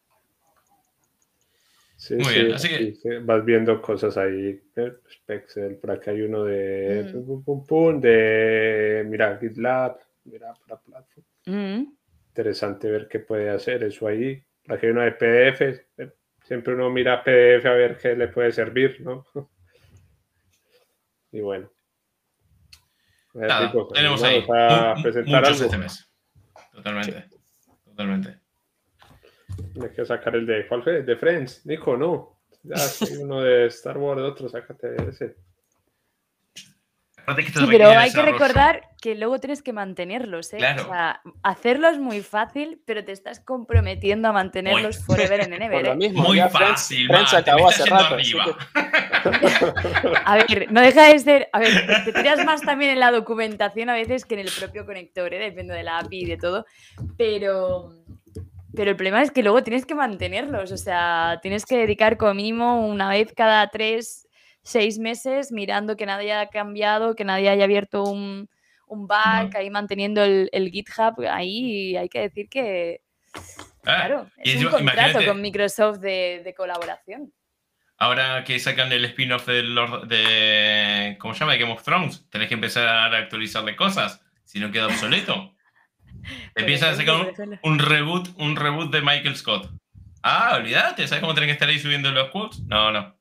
[1.96, 4.62] Sí, Muy sí, bien, así que- sí, vas viendo cosas ahí.
[4.76, 7.26] eh, Spexel, por acá hay uno de Mm.
[7.26, 11.26] pum, pum, pum, de mira GitLab, mira para platform.
[11.46, 11.94] Mm.
[12.30, 14.44] Interesante ver qué puede hacer eso ahí.
[14.66, 15.86] Por aquí hay uno de PDF.
[15.98, 16.12] eh,
[16.44, 19.26] Siempre uno mira PDF a ver qué le puede servir, ¿no?
[21.32, 21.72] Y bueno.
[23.34, 25.66] Nada, tenemos vamos ahí a presentar muchos algo.
[25.66, 26.10] este mes.
[26.72, 27.26] Totalmente,
[27.86, 28.38] totalmente.
[29.76, 30.68] Me quiero sacar el de.
[30.68, 30.98] ¿Cuál fue?
[30.98, 31.66] El de Friends.
[31.66, 32.40] Nico, no.
[32.64, 35.36] Ya, si hay uno de Star Wars, otro, sácate ese.
[37.26, 40.58] Sí, pero hay que recordar que luego tienes que mantenerlos, ¿eh?
[40.58, 40.84] Claro.
[40.84, 45.54] O sea, hacerlo es muy fácil, pero te estás comprometiendo a mantenerlos Muy- forever and
[45.64, 45.86] ever.
[45.86, 45.96] lo ¿eh?
[45.96, 48.18] mismo, Muy ya Friends- fácil, Friends te acabó hace rato.
[48.18, 48.24] que-
[50.26, 51.48] A ver, no deja de ser.
[51.54, 51.70] A ver,
[52.04, 55.34] te- te tiras más también en la documentación a veces que en el propio conector,
[55.34, 55.40] ¿eh?
[55.40, 56.66] depende de la API y de todo.
[57.18, 57.94] Pero,
[58.76, 60.72] pero el problema es que luego tienes que mantenerlos.
[60.72, 64.28] O sea, tienes que dedicar como mínimo una vez cada tres,
[64.64, 68.50] seis meses mirando que nadie haya cambiado, que nadie haya abierto un,
[68.88, 69.58] un bug, Bug.
[69.58, 71.26] ahí manteniendo el, el GitHub.
[71.30, 73.02] Ahí hay que decir que,
[73.86, 77.34] Ah, claro, y es un contrato con Microsoft de, de colaboración.
[77.98, 81.16] Ahora que sacan el spin-off de, Lord- de.
[81.20, 81.54] ¿Cómo se llama?
[81.54, 82.28] De Game of Thrones.
[82.30, 84.22] Tenés que empezar a actualizarle cosas.
[84.44, 85.56] Si no queda obsoleto.
[86.56, 87.34] Empiezan a sacar
[87.64, 89.70] un, reboot, un reboot de Michael Scott.
[90.22, 91.08] Ah, olvídate.
[91.08, 92.62] ¿Sabes cómo tenés que estar ahí subiendo los quotes?
[92.62, 93.16] No, no.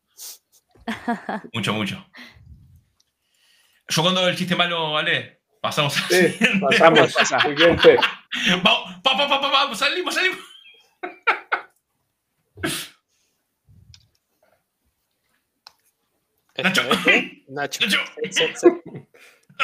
[1.53, 2.05] Mucho, mucho.
[3.89, 5.43] Yo cuando el chiste malo, ¿vale?
[5.61, 6.67] Pasamos al Sí, siguiente.
[6.67, 7.13] pasamos.
[7.13, 7.41] Pasa.
[7.49, 7.97] Siguiente.
[8.63, 10.39] Vamos, pa, pa, pa, pa, pa, salimos, salimos.
[16.63, 16.83] Nacho.
[16.83, 17.81] Esto es de Nacho.
[17.87, 18.81] Nacho.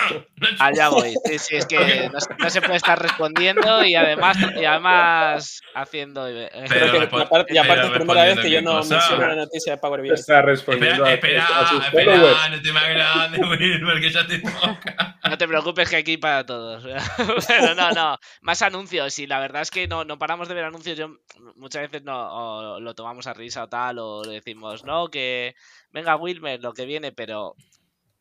[0.60, 1.14] Allá voy.
[1.24, 5.60] Sí, sí, es que no, se- no se puede estar respondiendo y además, y además
[5.74, 6.28] haciendo.
[6.28, 8.94] eh, creo que aparte- y aparte es pero primera vez que yo no cosa.
[8.96, 10.10] menciono una noticia de Power BI.
[10.10, 14.38] Está respondiendo Espera, a- espera, a espera, no te me grande, Wilmer, que ya te
[14.38, 15.18] toca.
[15.28, 16.84] No te preocupes que aquí para todos.
[17.48, 18.18] Pero no, no.
[18.40, 19.18] Más anuncios.
[19.18, 20.96] Y la verdad es que no, no paramos de ver anuncios.
[20.96, 21.16] Yo
[21.56, 23.98] muchas veces no lo tomamos a risa o tal.
[23.98, 25.54] O le decimos, no, que
[25.92, 27.12] venga Wilmer, lo que viene.
[27.12, 27.56] Pero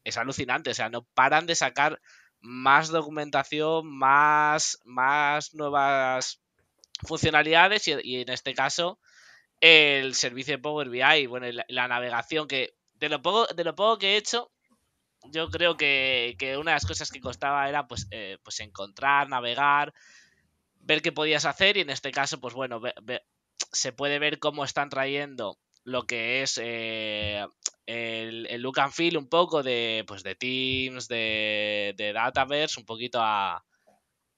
[0.08, 0.72] es alucinante.
[0.72, 2.02] O sea, no paran de sacar
[2.40, 6.42] más documentación, más, más nuevas
[7.06, 7.88] funcionalidades.
[7.88, 9.00] Y, en este caso,
[9.60, 11.28] el servicio de Power BI.
[11.28, 12.74] Bueno, la, navegación que.
[12.96, 14.52] De lo, poco, de lo poco que he hecho,
[15.26, 19.94] yo creo que, una de las cosas que costaba era pues, eh, pues encontrar, navegar,
[20.80, 22.82] ver qué podías hacer y en este caso, pues bueno,
[23.72, 27.48] se puede ver cómo están trayendo lo que es eh,
[27.86, 33.20] el, look and feel un poco de, pues de Teams, de, de Dataverse, un poquito
[33.22, 33.64] a,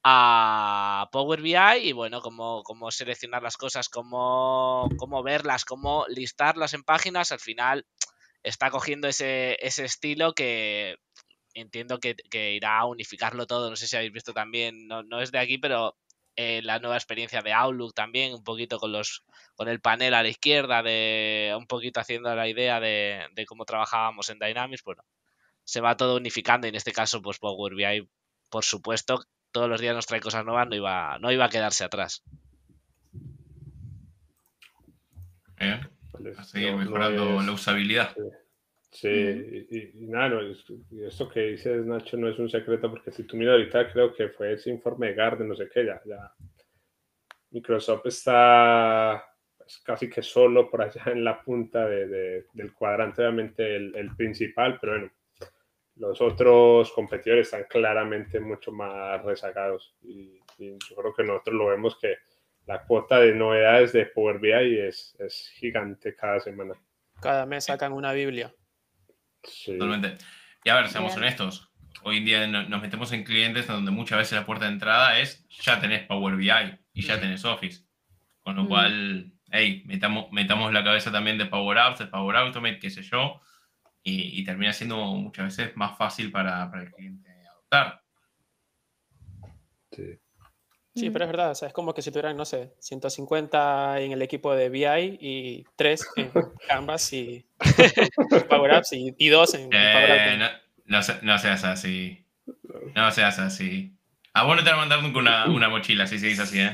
[0.04, 6.76] a Power BI y bueno, cómo, cómo seleccionar las cosas, cómo, cómo verlas, cómo listarlas
[6.76, 7.88] en páginas, al final
[8.44, 10.98] está cogiendo ese, ese estilo que
[11.56, 12.16] entiendo que,
[12.54, 13.72] irá a unificarlo todo.
[13.72, 15.98] No sé si habéis visto también, no, es de aquí, pero
[16.42, 19.26] eh, la nueva experiencia de Outlook también, un poquito con los
[19.56, 24.30] con el panel a la izquierda, de un poquito haciendo la idea de, cómo trabajábamos
[24.30, 25.04] en Dynamics, bueno,
[25.66, 28.08] se va todo unificando y en este caso, pues Power BI,
[28.50, 29.22] por supuesto,
[29.52, 32.24] todos los días nos trae cosas nuevas, no iba, no iba a quedarse atrás.
[36.38, 38.14] a seguir mejorando la usabilidad.
[38.16, 38.22] Sí,
[38.92, 40.42] y, nada,
[41.06, 44.30] esto que dices, Nacho, no es un secreto, porque si tú miras ahorita, creo que
[44.30, 46.34] fue ese informe de Garden, no sé qué, ya, ya.
[47.52, 49.24] Microsoft está
[49.58, 54.16] pues, casi que solo por allá en la punta de, del cuadrante, obviamente el, el,
[54.16, 55.12] principal, pero bueno,
[55.96, 59.96] los otros competidores están claramente mucho más rezagados.
[60.02, 62.18] Y, y yo creo que nosotros lo vemos que
[62.66, 66.76] la cuota de novedades de Power BI es, es gigante cada semana.
[67.22, 68.54] Cada mes sacan una Biblia.
[69.44, 69.78] Sí.
[69.78, 70.18] Totalmente.
[70.64, 71.70] Y a ver, seamos honestos.
[72.04, 75.46] Hoy en día nos metemos en clientes donde muchas veces la puerta de entrada es
[75.50, 76.50] ya tenés Power BI
[76.94, 77.84] y ya tenés Office.
[78.42, 78.68] Con lo mm.
[78.68, 83.04] cual, hey, metamos, metamos la cabeza también de Power Apps, de Power Automate, qué sé
[83.04, 83.42] yo,
[84.04, 88.02] y, termina siendo muchas veces más fácil para, para el cliente adoptar.
[89.92, 90.20] Sí.
[91.00, 94.12] Sí, pero es verdad, o sea, es como que si tuvieran, no sé, 150 en
[94.12, 96.32] el equipo de BI y 3 en
[96.68, 97.46] Canvas y
[98.50, 100.60] Power Apps y, 2 en Power Apps.
[100.86, 102.26] No, no, no, seas así.
[102.96, 103.96] No seas así.
[104.34, 106.74] A vos no te van a mandar nunca una, una mochila si seguís así, ¿eh?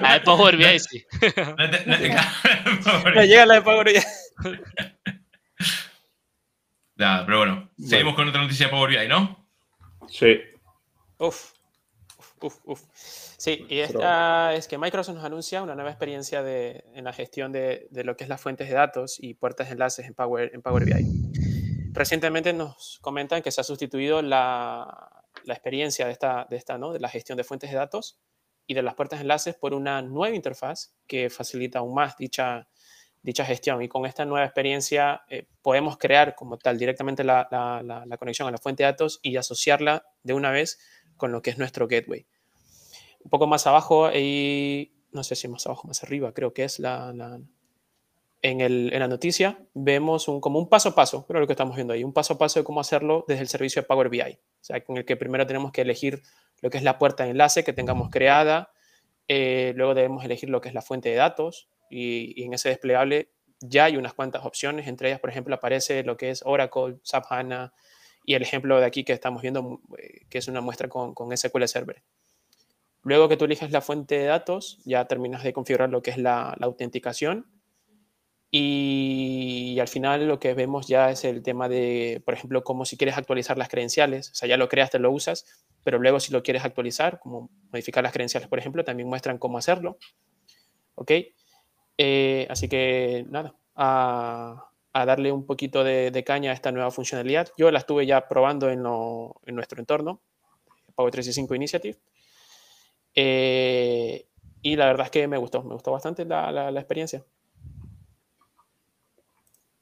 [0.00, 1.04] La de Power BI sí.
[3.14, 4.00] No, llega la de Power BI.
[6.96, 9.46] Nada, pero bueno, seguimos con otra noticia de Power BI, ¿no?
[10.08, 10.40] Sí.
[11.18, 11.59] Uf.
[12.42, 12.82] Uf, uf.
[12.94, 17.52] Sí, y esta es que Microsoft nos anuncia una nueva experiencia de, en la gestión
[17.52, 20.50] de, de, lo que es las fuentes de datos y puertas de enlaces en Power,
[20.54, 21.92] en Power BI.
[21.92, 25.10] Recientemente nos comentan que se ha sustituido la,
[25.44, 26.92] la experiencia de esta, de esta, ¿no?
[26.92, 28.18] de la gestión de fuentes de datos
[28.66, 32.68] y de las puertas de enlaces por una nueva interfaz que facilita aún más dicha,
[33.22, 33.82] dicha gestión.
[33.82, 38.46] Y con esta nueva experiencia eh, podemos crear como tal directamente la, la, la, conexión
[38.48, 40.78] a la fuente de datos y asociarla de una vez
[41.20, 42.26] con lo que es nuestro gateway.
[43.22, 46.78] Un poco más abajo, y no sé si más abajo, más arriba, creo que es
[46.80, 47.12] la,
[48.42, 51.52] en, el, en, la noticia, vemos un, como un paso a paso, creo lo que
[51.52, 54.08] estamos viendo ahí, un paso a paso de cómo hacerlo desde el servicio de Power
[54.08, 54.22] BI.
[54.22, 56.22] O sea, con el que primero tenemos que elegir
[56.62, 58.72] lo que es la puerta de enlace que tengamos creada,
[59.28, 62.70] eh, luego debemos elegir lo que es la fuente de datos y, y, en ese
[62.70, 63.30] desplegable
[63.60, 67.30] ya hay unas cuantas opciones, entre ellas, por ejemplo, aparece lo que es Oracle, SAP
[67.30, 67.74] HANA,
[68.24, 71.36] y el ejemplo de aquí que estamos viendo, eh, que es una muestra con, con
[71.36, 72.02] SQL Server.
[73.02, 76.18] Luego que tú eliges la fuente de datos, ya terminas de configurar lo que es
[76.18, 77.46] la, la autenticación.
[78.52, 82.96] Y, al final lo que vemos ya es el tema de, por ejemplo, como si
[82.96, 84.30] quieres actualizar las credenciales.
[84.30, 85.46] O sea, ya lo creas, te lo usas,
[85.84, 89.56] pero luego si lo quieres actualizar, como modificar las credenciales, por ejemplo, también muestran cómo
[89.56, 89.98] hacerlo.
[90.96, 91.12] ¿Ok?
[91.96, 93.54] Eh, así que nada,
[94.92, 97.48] a darle un poquito de, caña a esta nueva funcionalidad.
[97.56, 98.82] Yo la estuve ya probando en,
[99.54, 100.20] nuestro entorno,
[100.94, 101.98] Power 365 Initiative.
[103.14, 104.26] Eh,
[104.62, 107.24] y la verdad es que me gustó, me gustó bastante la, experiencia.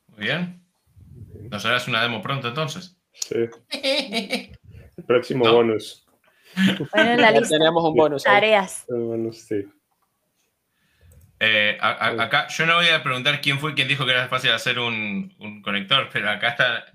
[0.09, 0.63] Muy bien.
[1.51, 2.97] ¿Nos harás una demo pronto entonces?
[3.13, 3.49] Sí.
[4.99, 6.05] El próximo bonus.
[6.93, 7.57] Bueno, en la lista.
[7.57, 8.25] Tenemos un bonus.
[8.25, 8.85] Tareas.
[8.89, 9.65] bonus, sí.
[11.41, 14.79] Eh, acá yo no voy a preguntar quién fue quien dijo que era fácil hacer
[14.79, 16.87] un, un conector, pero acá está,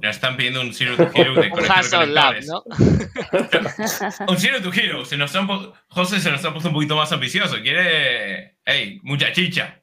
[0.00, 2.08] nos están pidiendo un Zero to Hero de conectores.
[2.08, 2.62] Lab, ¿no?
[4.28, 5.04] un Zero to Hero.
[5.04, 5.48] Se nos han,
[5.88, 7.60] José se nos ha puesto un poquito más ambicioso.
[7.60, 9.80] Quiere, hey, mucha chicha.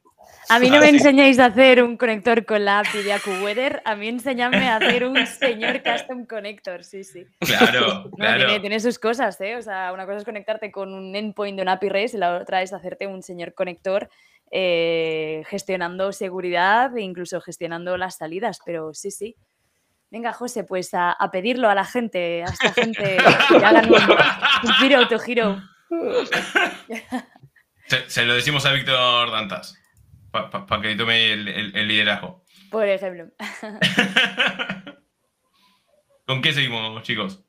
[0.48, 3.96] A mí no me enseñáis a hacer un conector con la API de AcuWeather, a
[3.96, 7.26] mí enseñadme a hacer un señor custom connector, sí, sí.
[7.40, 8.46] Claro, No, claro.
[8.46, 9.56] tiene, tiene sus cosas, ¿eh?
[9.56, 12.36] O sea, una cosa es conectarte con un endpoint de un API REST y la
[12.36, 14.08] otra es hacerte un señor conector
[14.50, 19.36] eh, gestionando seguridad e incluso gestionando las salidas, pero sí, sí.
[20.08, 23.16] Venga, José, pues a, a pedirlo a la gente, a esta gente
[23.48, 25.60] que hagan un, to hero.
[27.86, 29.76] Se, se lo decimos a Víctor Dantas,
[30.50, 32.44] para que tome el, el- el liderazgo.
[32.70, 33.26] Por ejemplo.
[36.26, 37.42] ¿Con qué seguimos, chicos?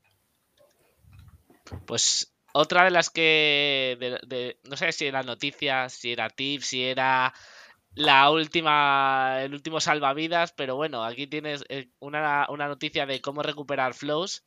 [1.85, 3.97] Pues otra de las que.
[3.99, 7.33] de- de- no sé si era noticias, si era tips, si era
[7.95, 9.38] la última.
[9.41, 14.43] el último salvavidas, pero bueno, aquí tienes eh, una, una noticia de cómo recuperar flows.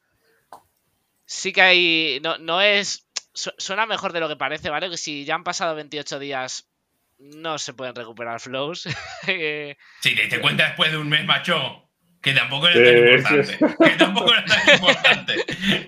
[1.27, 2.21] Sí que hay.
[2.23, 3.07] No, no es.
[3.33, 4.89] su- Suena mejor de lo que parece, ¿vale?
[4.91, 6.70] Que si ya han pasado 28 días.
[7.21, 8.89] No se pueden recuperar flows.
[9.27, 11.87] Eh, Si te diste cuenta después de un mes, macho,
[12.23, 13.85] que tampoco era Sí, tan sí, importante.
[13.85, 15.35] Que tampoco era tan importante.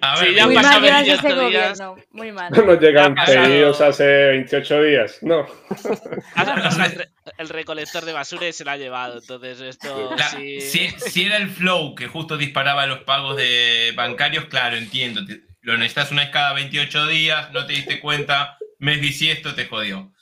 [0.02, 1.78] A ver, Sí, ya Muy mal llevas 28 ese días.
[1.78, 2.52] gobierno, muy mal.
[2.54, 5.18] No nos llegan pedidos hace 28 días.
[5.22, 5.46] No.
[6.36, 7.08] el, re-
[7.38, 9.18] el recolector de basura y se la ha llevado.
[9.18, 10.14] Entonces, esto.
[10.16, 14.76] la- sí- si, si era el flow que justo disparaba los pagos de bancarios, claro,
[14.76, 15.24] entiendo.
[15.24, 19.66] te- lo necesitas una vez cada 28 días, no te diste cuenta, mes bisiesto, te
[19.66, 20.12] jodió.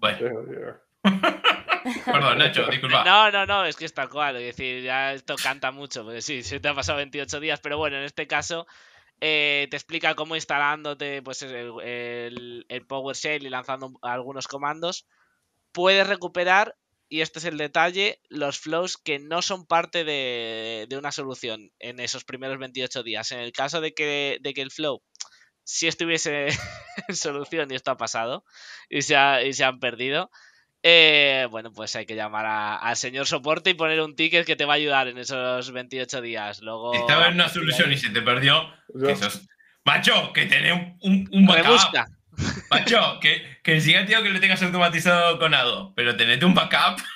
[0.00, 0.78] Bueno,
[2.04, 3.04] perdón, Nacho, disculpa.
[3.04, 4.36] No, no, no, es que es tal cual.
[4.36, 7.76] Es decir, ya esto canta mucho, porque sí, se te ha pasado 28 días, pero
[7.76, 8.66] bueno, en este caso
[9.20, 15.06] eh, te explica cómo instalándote pues, el, el, el PowerShell y lanzando algunos comandos,
[15.72, 16.76] puedes recuperar,
[17.08, 21.72] y este es el detalle, los flows que no son parte de, de una solución
[21.78, 23.32] en esos primeros 28 días.
[23.32, 25.02] En el caso de que, de que el flow
[25.72, 26.48] si estuviese
[27.08, 28.44] en solución y esto ha pasado
[28.88, 30.30] y se, ha- y se han perdido,
[30.82, 34.56] eh, bueno, pues hay que llamar a- al señor soporte y poner un ticket que
[34.56, 36.60] te va a ayudar en esos 28 días.
[36.60, 38.68] Luego, estaba en una solución y se te perdió,
[39.04, 39.46] que sos-
[39.84, 41.64] Macho, que tenés un, un, un backup.
[41.66, 42.06] Rebusca.
[42.70, 47.00] Macho, que, que te digo que lo tengas automatizado con Ado, pero tenete un backup.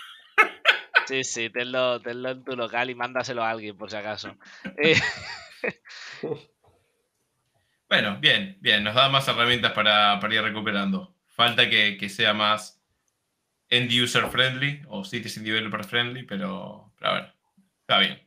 [1.07, 4.35] Sí, sí, tenlo, tenlo en tu local y mándaselo a alguien por si acaso.
[4.83, 4.99] Eh,
[7.95, 11.15] Bueno, bien, bien, nos da más herramientas para, para ir recuperando.
[11.27, 12.83] Falta que, que sea más
[13.69, 17.35] end user friendly o citizen developer friendly, pero, pero a ver,
[17.83, 18.21] está bien.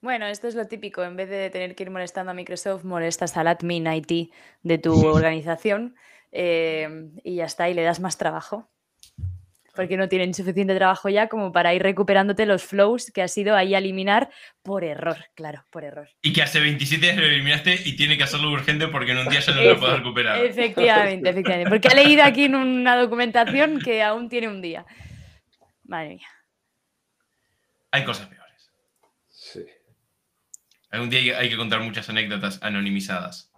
[0.00, 1.04] Bueno, esto es lo típico.
[1.04, 4.32] En vez de tener que ir molestando a Microsoft, molestas al admin IT
[4.64, 5.94] de tu organización
[6.32, 8.68] eh, y ya está, y le das más trabajo.
[9.74, 13.56] Porque no tienen suficiente trabajo ya como para ir recuperándote los flows que has ido
[13.56, 14.30] ahí a eliminar
[14.62, 16.08] por error, claro, por error.
[16.22, 19.28] Y que hace 27 días lo eliminaste y tiene que hacerlo urgente porque en un
[19.28, 20.44] día ya no lo puedes recuperar.
[20.44, 21.70] Efectivamente, efectivamente.
[21.70, 24.86] Porque ha leído aquí en una documentación que aún tiene un día.
[25.84, 26.28] Madre mía.
[27.90, 28.70] Hay cosas peores.
[29.28, 29.64] Sí.
[30.90, 33.50] Algún día hay, hay que contar muchas anécdotas anonimizadas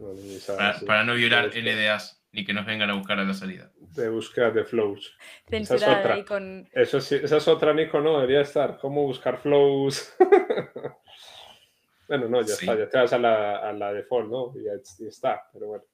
[0.00, 0.86] anonimizadas, para, sí.
[0.86, 3.70] para no violar NDAs ni que nos vengan a buscar a la salida.
[3.94, 5.16] De búsqueda de flows.
[5.48, 6.14] Censurada otra.
[6.14, 6.68] ahí con.
[6.72, 8.14] Eso sí, esa es otra, Nico, ¿no?
[8.20, 8.78] Debería estar.
[8.78, 10.14] ¿Cómo buscar flows?
[12.08, 12.66] bueno, no, ya Sí.
[12.66, 12.78] está.
[12.78, 14.52] Ya te vas a la, a la default, ¿no?
[14.60, 14.72] Y ya
[15.08, 15.84] está, pero bueno.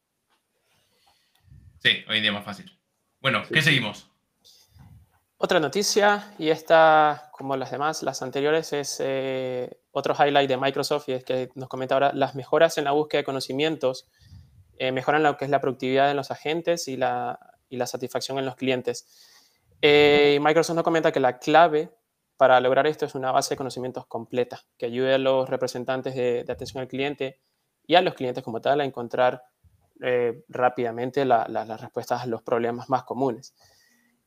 [1.79, 2.71] Sí, hoy en día es más fácil.
[3.21, 4.11] Bueno, Sí, ¿qué seguimos?
[5.37, 11.09] Otra noticia, y esta, como las demás, las anteriores, es eh, otro highlight de Microsoft,
[11.09, 14.09] y es que nos comenta ahora las mejoras en la búsqueda de conocimientos
[14.79, 18.39] eh, mejoran lo que es la productividad de los agentes y la, y la satisfacción
[18.39, 19.07] en los clientes.
[19.83, 21.91] Eh, Microsoft nos comenta que la clave
[22.37, 26.45] para lograr esto es una base de conocimientos completa, que ayude a los representantes de,
[26.49, 27.41] atención al cliente
[27.87, 29.43] y a los clientes como tal a encontrar
[30.03, 33.55] eh, rápidamente la- la- las respuestas a los problemas más comunes.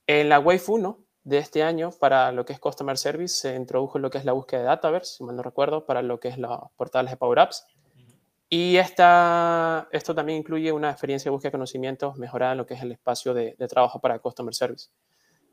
[0.05, 3.99] En la Wave 1 de este año, para lo que es Customer Service, se introdujo
[3.99, 6.37] lo que es la búsqueda de Dataverse, si mal no recuerdo, para lo que es
[6.37, 7.65] los portales de Power Apps.
[8.49, 12.75] Y esta, esto también incluye una experiencia de búsqueda de conocimientos mejorada en lo que
[12.75, 14.89] es el espacio de, de trabajo para Customer Service,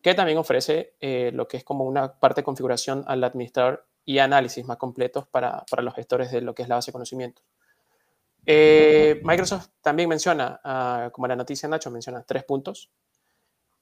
[0.00, 4.18] que también ofrece eh, lo que es como una parte de configuración al administrador y
[4.18, 7.44] análisis más completos para, para los gestores de lo que es la base de conocimientos.
[8.46, 12.90] Eh, Microsoft también menciona, ah, como la noticia Nacho menciona, tres puntos.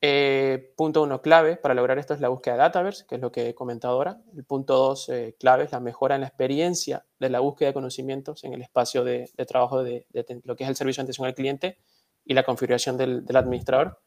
[0.05, 3.31] Eh, punto uno clave para lograr esto es la búsqueda de Dataverse, que es lo
[3.31, 4.21] que he comentado ahora.
[4.37, 7.75] El punto dos eh, clave es la mejora en la experiencia de la búsqueda de
[7.75, 10.07] conocimientos en el espacio de, trabajo de,
[10.43, 11.79] lo que es el servicio de atención al cliente
[12.25, 14.01] y la configuración del, administrador.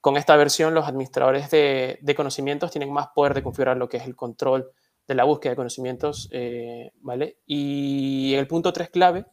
[0.00, 3.96] Con esta versión, los administradores de, de conocimientos tienen más poder de configurar lo que
[3.96, 4.70] es el control
[5.08, 7.38] de la búsqueda de conocimientos, eh, ¿vale?
[7.44, 9.26] Y el punto tres clave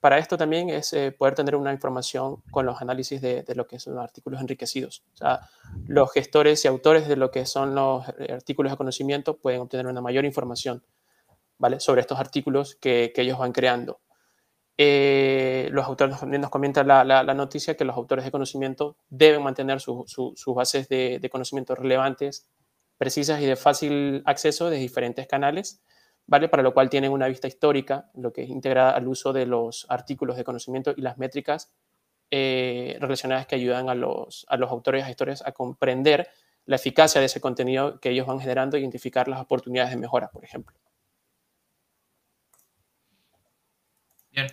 [0.00, 3.78] para esto también es eh, poder tener una información con los análisis de, lo que
[3.78, 5.04] son los artículos enriquecidos.
[5.12, 5.40] O sea,
[5.86, 9.86] los gestores y autores de lo que son los eh, artículos de conocimiento pueden obtener
[9.86, 10.82] una mayor información
[11.58, 11.80] ¿vale?
[11.80, 14.00] sobre estos artículos que, ellos van creando.
[14.78, 19.80] Eh, los autores también nos comentan la, noticia que los autores de conocimiento deben mantener
[19.80, 22.48] sus bases de, de conocimientos relevantes,
[22.96, 25.82] precisas y de fácil acceso de diferentes canales
[26.26, 26.48] ¿vale?
[26.48, 29.86] Para lo cual tienen una vista histórica, lo que es integrada al uso de los
[29.88, 31.72] artículos de conocimiento y las métricas
[32.30, 36.28] eh, relacionadas que ayudan a los, a los autores y gestores a comprender
[36.66, 40.28] la eficacia de ese contenido que ellos van generando e identificar las oportunidades de mejora,
[40.30, 40.76] por ejemplo.
[44.30, 44.46] Bien.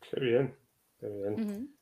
[0.00, 0.54] Qué bien.
[1.00, 1.74] Qué bien.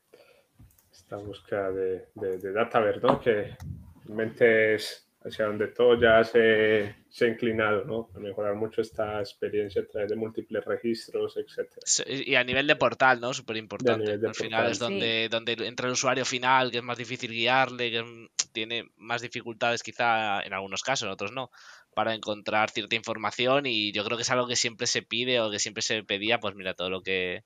[0.92, 3.20] Esta búsqueda de, de, data, ¿verdad?
[3.20, 3.56] Que
[4.04, 8.08] realmente es hacia donde todo ya se, se ha inclinado, ¿no?
[8.14, 12.26] A mejorar mucho esta experiencia a través de múltiples registros, etc.
[12.26, 13.34] y a nivel de portal, ¿no?
[13.34, 14.12] Súper importante.
[14.12, 18.28] Al final es donde, donde entra el usuario final, que es más difícil guiarle, que
[18.52, 21.50] tiene más dificultades quizá en algunos casos, en otros no,
[21.94, 25.50] para encontrar cierta información y yo creo que es algo que siempre se pide o
[25.50, 27.44] que siempre se pedía, pues mira, todo lo que,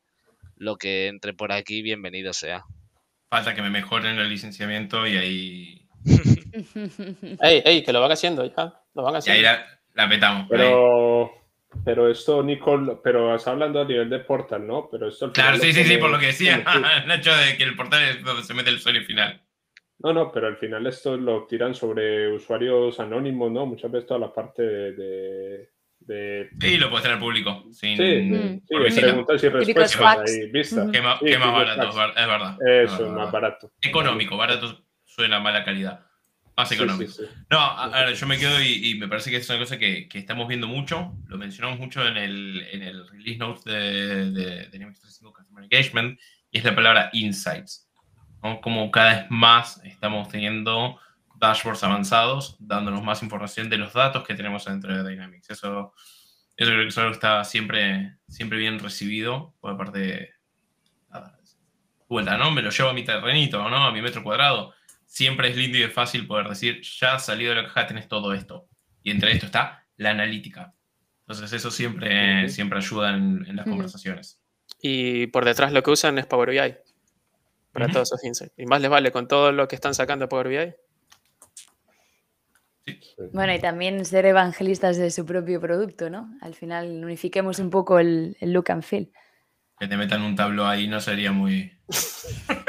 [0.56, 2.64] lo que entre por aquí, bienvenido sea.
[3.30, 5.88] Falta que me mejoren el licenciamiento y ahí
[7.40, 8.80] ey, ey, que lo van haciendo ya.
[8.94, 9.42] Lo van haciendo.
[9.42, 9.56] Y ahí
[9.94, 10.46] la, metamos.
[10.48, 11.32] Pero,
[11.84, 14.88] pero esto, Nicole, pero estás hablando a nivel de portal, ¿no?
[14.90, 16.62] Pero esto claro, sí, sí, sí, por lo que decía,
[17.06, 19.42] Nacho, de que el portal es donde se mete el usuario final.
[19.98, 23.64] No, no, pero al final esto lo tiran sobre usuarios anónimos, ¿no?
[23.66, 25.70] Muchas veces toda la parte de.
[26.00, 27.64] de, Sí, lo puedes tener público.
[27.72, 27.96] Sin...
[27.96, 28.62] Sí, mm.
[28.90, 30.88] sí, preguntas y respuestas ahí, vista.
[30.92, 31.88] ¿Qué, más, barato?
[31.88, 32.56] Es verdad.
[32.66, 33.72] Eso, es más barato.
[33.80, 36.04] Económico, barato suena mala calidad.
[36.56, 37.12] Más económico.
[37.50, 40.46] No, ahora yo me quedo y, me parece que es una cosa que, que, estamos
[40.46, 41.12] viendo mucho.
[41.26, 46.20] Lo mencionamos mucho en el, en el release notes de, de, de 365 Customer Engagement
[46.52, 47.90] y es la palabra insights.
[48.62, 51.00] Como cada vez más estamos teniendo
[51.34, 55.50] dashboards avanzados, dándonos más información de los datos que tenemos dentro de Dynamics.
[55.50, 55.94] Eso,
[56.56, 60.30] eso creo que es algo que está siempre, siempre bien recibido por parte de.
[61.10, 61.36] Nada,
[62.08, 62.52] vuelta, ¿no?
[62.52, 63.76] Me lo llevo a mi terrenito, ¿no?
[63.84, 64.74] A mi metro cuadrado
[65.14, 68.34] siempre es lindo y es fácil poder decir, ya salido de la caja tenés todo
[68.34, 68.66] esto.
[69.04, 70.74] Y entre esto está la analítica.
[71.20, 74.40] Entonces eso siempre, siempre ayuda en, las conversaciones.
[74.82, 76.76] Y por detrás lo que usan es Power BI
[77.70, 78.54] para todos esos insights.
[78.56, 80.74] Y más les vale con todo lo que están sacando Power BI.
[83.32, 86.28] Bueno, y también ser evangelistas de su propio producto, ¿no?
[86.40, 89.12] Al final unifiquemos un poco el, el look and feel.
[89.78, 91.72] Que te metan un tablo ahí no sería muy...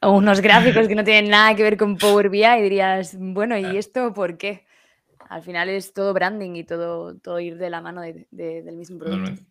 [0.00, 3.56] o unos gráficos que no tienen nada que ver con Power BI y dirías, bueno,
[3.58, 4.66] ¿y esto por qué?
[5.28, 9.42] Al final es todo branding y todo, todo ir de la mano del mismo producto.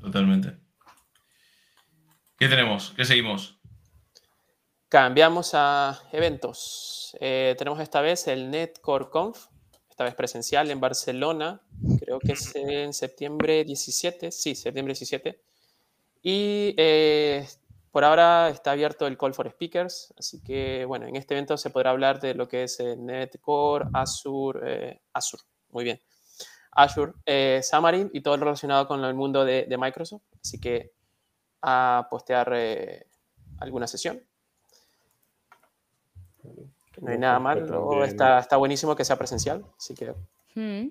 [0.00, 0.56] Totalmente.
[2.38, 2.92] ¿Qué tenemos?
[2.96, 3.58] ¿Qué seguimos?
[4.88, 7.16] Cambiamos a eventos.
[7.20, 9.46] Eh, tenemos esta vez el NetCore Conf,
[9.90, 11.60] esta vez presencial en Barcelona.
[11.98, 14.30] Creo que es en septiembre 17.
[14.30, 15.40] Sí, septiembre 17.
[16.22, 17.46] Y eh,
[17.96, 21.70] por ahora está abierto el Call for Speakers, así que bueno, en este evento se
[21.70, 25.98] podrá hablar de lo que es eh, Netcore, Azure, eh, Azure, muy bien,
[26.72, 30.24] Azure, eh, Xamarin y todo lo relacionado con el mundo de, Microsoft.
[30.42, 30.92] Así que
[31.62, 33.06] a postear eh,
[33.60, 34.20] alguna sesión.
[37.00, 37.66] No hay nada mal,
[38.04, 40.12] está, está buenísimo que sea presencial, así que...
[40.54, 40.90] Mm.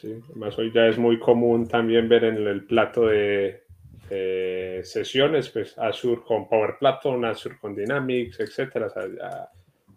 [0.00, 3.69] Sí, además hoy ya es muy común también ver en el plato de,
[4.10, 8.88] eh, sesiones, pues Azure con Power Platform, Azure con Dynamics, etcétera.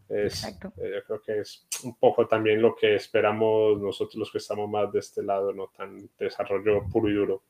[0.09, 0.29] Eh,
[0.77, 4.91] yo creo que es un poco también lo que esperamos nosotros los que estamos más
[4.91, 7.43] de este lado, no tan desarrollo puro y duro.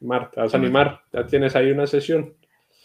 [0.00, 1.02] Marta, ¿vas a animar?
[1.12, 2.34] ¿Ya tienes ahí una sesión?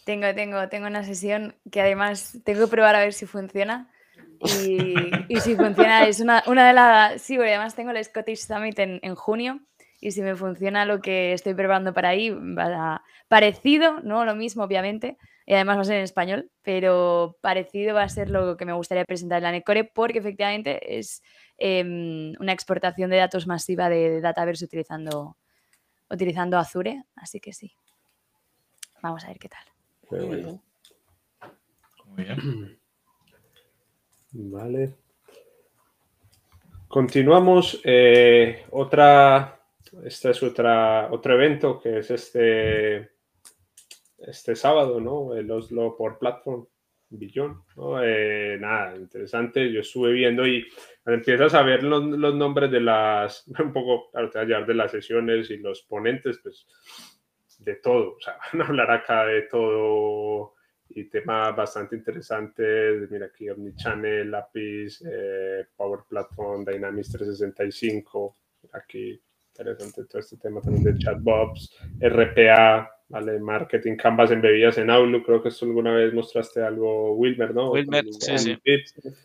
[0.06, 3.92] Tengo, tengo, tengo una sesión que además tengo que probar a ver si funciona.
[4.40, 7.22] Y, si funciona, es una, una de las.
[7.22, 9.60] Sí, porque además tengo el Scottish Summit en, en junio
[10.00, 14.64] y si me funciona lo que estoy probando para ahí, va parecido, no lo mismo
[14.64, 18.66] obviamente, y además va a ser en español, pero parecido va a ser lo que
[18.66, 21.24] me gustaría presentar en la Necore porque efectivamente es
[21.58, 25.38] em, una exportación de datos masiva de Dataverse utilizando,
[26.10, 27.72] utilizando Azure, así que sí.
[29.02, 29.64] Vamos a ver qué tal.
[30.12, 30.62] Muy bien.
[32.06, 32.80] Muy bien.
[34.32, 34.96] Vale.
[36.88, 37.82] Continuamos.
[37.84, 39.57] Eh, otra
[40.04, 43.10] este es otra, otro evento que es este,
[44.18, 45.36] este sábado, ¿no?
[45.36, 46.68] El Oslo por Platform.
[47.10, 47.64] billón.
[47.76, 48.04] ¿no?
[48.04, 49.72] Eh, nada, interesante.
[49.72, 50.66] Yo estuve viendo y
[51.06, 55.58] empiezas a ver los, los nombres de las, un poco, claro, de las sesiones y
[55.58, 56.68] los ponentes, pues
[57.60, 58.16] de todo.
[58.16, 60.54] O sea, van a hablar acá de todo
[60.90, 63.10] y temas bastante interesantes.
[63.12, 68.38] Mira aquí Omnichannel, Lapis, eh, Power Platform, Dynamics 365.
[68.74, 69.22] Aquí
[69.58, 73.40] interesante todo este tema también de chatbots, RPA, ¿vale?
[73.40, 75.26] Marketing, Canvas en bebidas en Outlook.
[75.26, 77.72] Creo que esto alguna vez mostraste algo, Wilmer, ¿no?
[77.72, 78.58] Wilmer, sí, sí.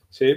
[0.08, 0.36] Sí.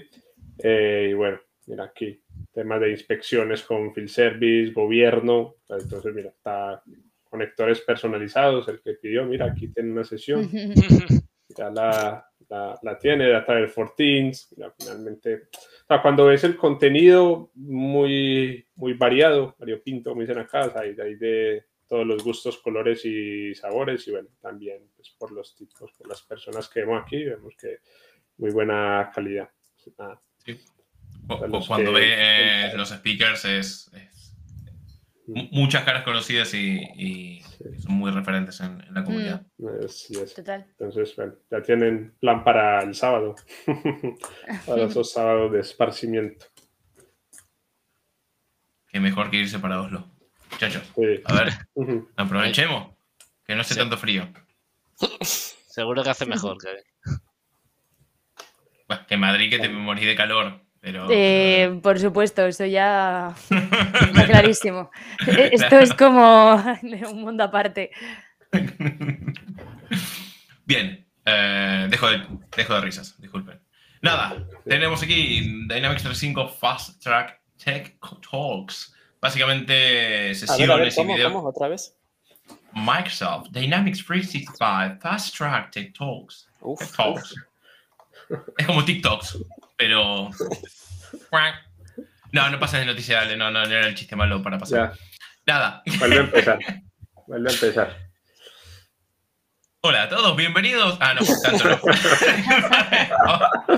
[0.58, 2.22] Eh, y bueno, mira aquí,
[2.54, 5.56] temas de inspecciones con Field Service, gobierno.
[5.70, 6.84] Entonces, mira, está
[7.30, 10.50] conectores personalizados, el que pidió, mira, aquí tiene una sesión,
[11.56, 14.32] ya la, la, la tiene, data del 14,
[14.78, 20.96] finalmente, o sea, cuando ves el contenido muy, muy variado, variopinto, como dicen acá, hay,
[21.00, 25.92] hay de todos los gustos, colores y sabores, y bueno, también pues, por los tipos,
[25.94, 27.80] por las personas que vemos aquí, vemos que
[28.38, 29.50] muy buena calidad.
[29.98, 30.20] Nada.
[30.44, 30.60] Sí.
[31.28, 34.15] Cuando que, ve eh, los speakers es, es
[35.28, 37.82] muchas caras conocidas y, y sí.
[37.82, 39.46] son muy referentes en, en la comunidad.
[39.58, 39.68] Mm.
[39.86, 40.34] Es.
[40.36, 40.66] Total.
[40.70, 43.36] Entonces, bueno, ya tienen plan para el sábado,
[44.66, 46.46] para esos sábados de esparcimiento.
[48.88, 50.06] Qué mejor que irse para Oslo.
[50.52, 51.22] Muchachos, Sí.
[51.26, 51.54] a ver,
[52.16, 52.94] aprovechemos,
[53.46, 53.80] que no hace Sí.
[53.80, 54.28] tanto frío.
[55.22, 56.58] Seguro que hace mejor.
[56.60, 56.70] Que...
[58.88, 61.08] Bueno, que Madrid que te morís de calor, pero...
[61.10, 64.92] Eh, por supuesto, eso ya está clarísimo.
[65.26, 66.54] Eh, Esto es como
[67.12, 67.90] un mundo aparte.
[70.66, 72.22] Bien, eh, dejo, de,
[72.56, 73.60] dejo de risas, disculpen.
[74.02, 77.98] Nada, tenemos aquí Dynamics 365 Fast Track Tech
[78.30, 78.96] Talks.
[79.20, 79.78] Básicamente A
[80.58, 81.34] ver, a ver, sesiones y ¿cómo, videos.
[81.34, 81.48] cómo?
[81.48, 81.98] ¿Otra vez?
[82.74, 86.48] Microsoft Dynamics 365 Fast Track Tech Talks.
[86.62, 87.34] Uf, Tech Talks.
[88.58, 89.38] Es como TikToks,
[89.78, 90.30] pero.
[92.32, 94.94] No, no pasa de noticia, dale, no, no, no era el chiste malo para pasar.
[94.94, 95.00] Ya,
[95.54, 95.84] Nada.
[96.00, 96.60] vuelve a empezar.
[97.28, 98.06] Vuelve a empezar.
[99.82, 100.98] Hola a todos, bienvenidos.
[101.00, 101.80] Ah, no, tanto no.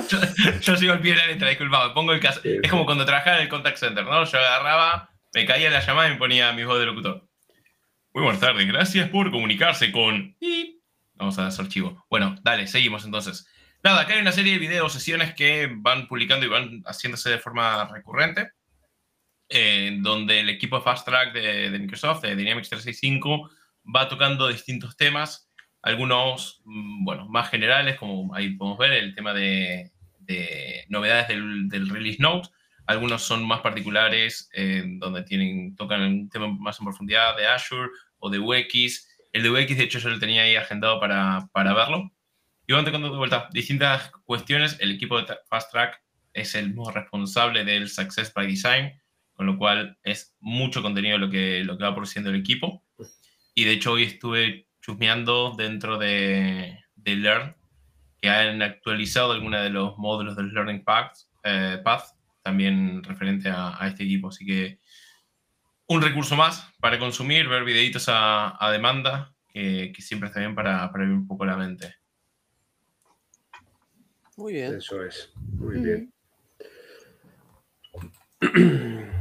[0.09, 0.19] yo,
[0.61, 2.39] yo sigo al pie de la letra, disculpa, pongo el caso.
[2.43, 4.23] Es como cuando trabajaba en el contact center, ¿no?
[4.23, 7.27] Yo agarraba, me caía la llamada y me ponía mi voz de locutor.
[8.13, 10.37] Muy buenas tardes, gracias por comunicarse con.
[11.15, 12.05] Vamos a dar archivo.
[12.09, 13.47] Bueno, dale, seguimos entonces.
[13.87, 17.39] Nada, acá hay una serie de videos, sesiones que van publicando y van haciéndose de
[17.39, 18.51] forma recurrente,
[19.47, 23.49] eh, donde el equipo Fast Track de, de Microsoft, de Dynamics 365,
[23.95, 25.49] va tocando distintos temas,
[25.81, 31.69] algunos, mm, bueno, más generales, como ahí podemos ver, el tema de, de novedades del,
[31.69, 32.49] del Release Note,
[32.87, 37.87] algunos son más particulares, eh, donde tienen, tocan un tema más en profundidad de Azure
[38.19, 39.07] o de UX.
[39.31, 42.11] El de UX, de hecho, yo lo tenía ahí agendado para, para verlo.
[42.67, 44.75] Y van tocando de vuelta distintas cuestiones.
[44.81, 46.03] El equipo de Fast Track
[46.33, 48.91] es el mismo responsable del Success by Design,
[49.31, 52.83] con lo cual es mucho contenido lo que, lo que va produciendo el equipo.
[53.55, 57.55] Y de hecho hoy estuve chusmeando dentro de, de Learn,
[58.21, 61.15] que han actualizado algunos de los módulos del Learning Path,
[61.45, 62.03] eh, Path
[62.43, 64.27] también referente a, a, este equipo.
[64.27, 64.79] Así que
[65.87, 70.53] un recurso más para consumir, ver videitos a, a demanda, que, que, siempre está bien
[70.53, 71.95] para, para abrir un poco la mente.
[74.37, 74.75] Muy bien.
[74.75, 75.31] Eso es.
[75.35, 76.13] Muy bien.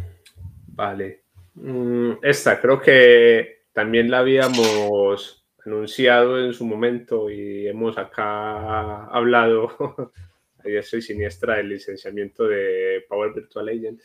[0.68, 1.22] Vale.
[1.54, 10.12] Mm, Esta creo que también la habíamos anunciado en su momento y hemos acá hablado
[10.64, 14.00] ahí estoy siniestra del licenciamiento de Power Virtual Agent.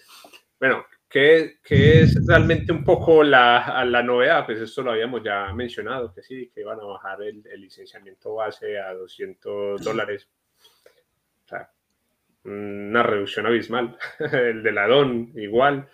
[0.59, 4.45] Bueno, ¿qué, qué es realmente un poco la, la, novedad?
[4.45, 8.35] Pues esto lo habíamos ya mencionado, que sí, que iban a bajar el, el licenciamiento
[8.35, 10.29] base a 200 dólares.
[11.51, 11.69] Sea,
[12.45, 13.97] una reducción abismal.
[14.19, 15.87] el de la DON igual.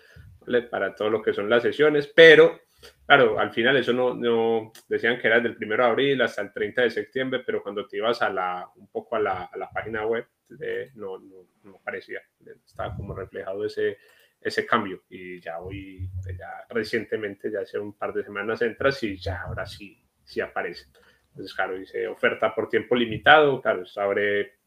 [0.70, 2.58] Para todo lo que son las sesiones, pero
[3.06, 6.82] Claro, al final eso no, decían que era del 1 de abril hasta el 30
[6.82, 10.26] de septiembre, pero cuando te ibas a la, un poco a la, página web,
[10.60, 12.20] eh, no, no, no, parecía,
[12.66, 13.96] estaba como reflejado ese,
[14.40, 15.04] ese cambio.
[15.08, 19.64] Y ya hoy, ya recientemente, ya hace un par de semanas entras y ya ahora
[19.64, 20.86] sí, sí aparece.
[21.30, 24.57] Entonces, claro, dice oferta por tiempo limitado, claro, esto abre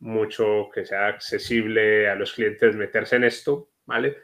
[0.00, 4.18] mucho que sea accesible a los clientes meterse en esto, ¿vale?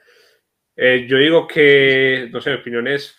[0.76, 3.16] Eh, yo digo que, no sé, mi opinión es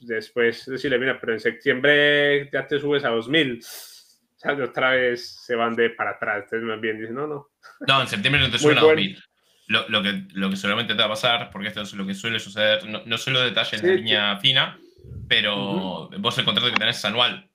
[0.00, 5.40] después decirle, mira, pero en septiembre ya te subes a 2000, o sea, otra vez
[5.44, 6.44] se van de para atrás.
[6.44, 7.50] Entonces, más bien dicen, no, no.
[7.86, 9.22] No, en septiembre no te suben a 2000.
[9.66, 12.14] Lo, lo, que, lo que seguramente te va a pasar, porque esto es lo que
[12.14, 14.48] suele suceder, no, no solo detalle en sí, la línea sí.
[14.48, 14.78] fina,
[15.26, 16.20] pero uh -huh.
[16.20, 17.48] vos el contrato que tenés es anual.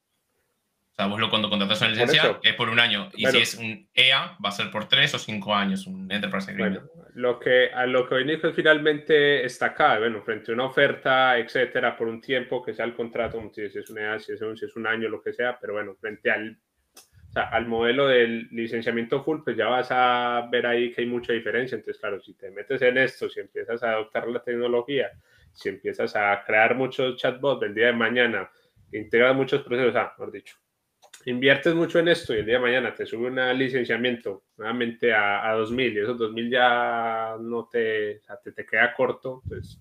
[1.00, 3.10] Sea, vos lo, cuando contratas una licencia es por un año.
[3.14, 3.38] Y Bueno.
[3.38, 6.82] si es un EA, va a ser por tres o cinco años, un Enterprise Agreement.
[6.93, 10.66] Bueno, lo que, a lo que hoy Nico finalmente está acá, bueno, frente a una
[10.66, 14.41] oferta, etcétera, por un tiempo que sea el contrato, si es un EA, si es
[14.41, 16.58] un, si es un año, lo que sea, pero bueno, frente al,
[16.91, 21.08] o sea, al modelo del licenciamiento full, pues ya vas a ver ahí que hay
[21.08, 21.78] mucha diferencia.
[21.78, 25.12] Entonces, claro, si te metes en esto, si empiezas a adoptar la tecnología,
[25.54, 28.52] si empiezas a crear muchos chatbots del día de mañana,
[28.91, 30.58] integras muchos procesos, ah, mejor dicho,
[31.26, 35.49] inviertes mucho en esto y el día de mañana te sube un licenciamiento nuevamente a,
[35.49, 39.80] a 2000 y esos 2000 ya no te, o sea, te, te queda corto, pues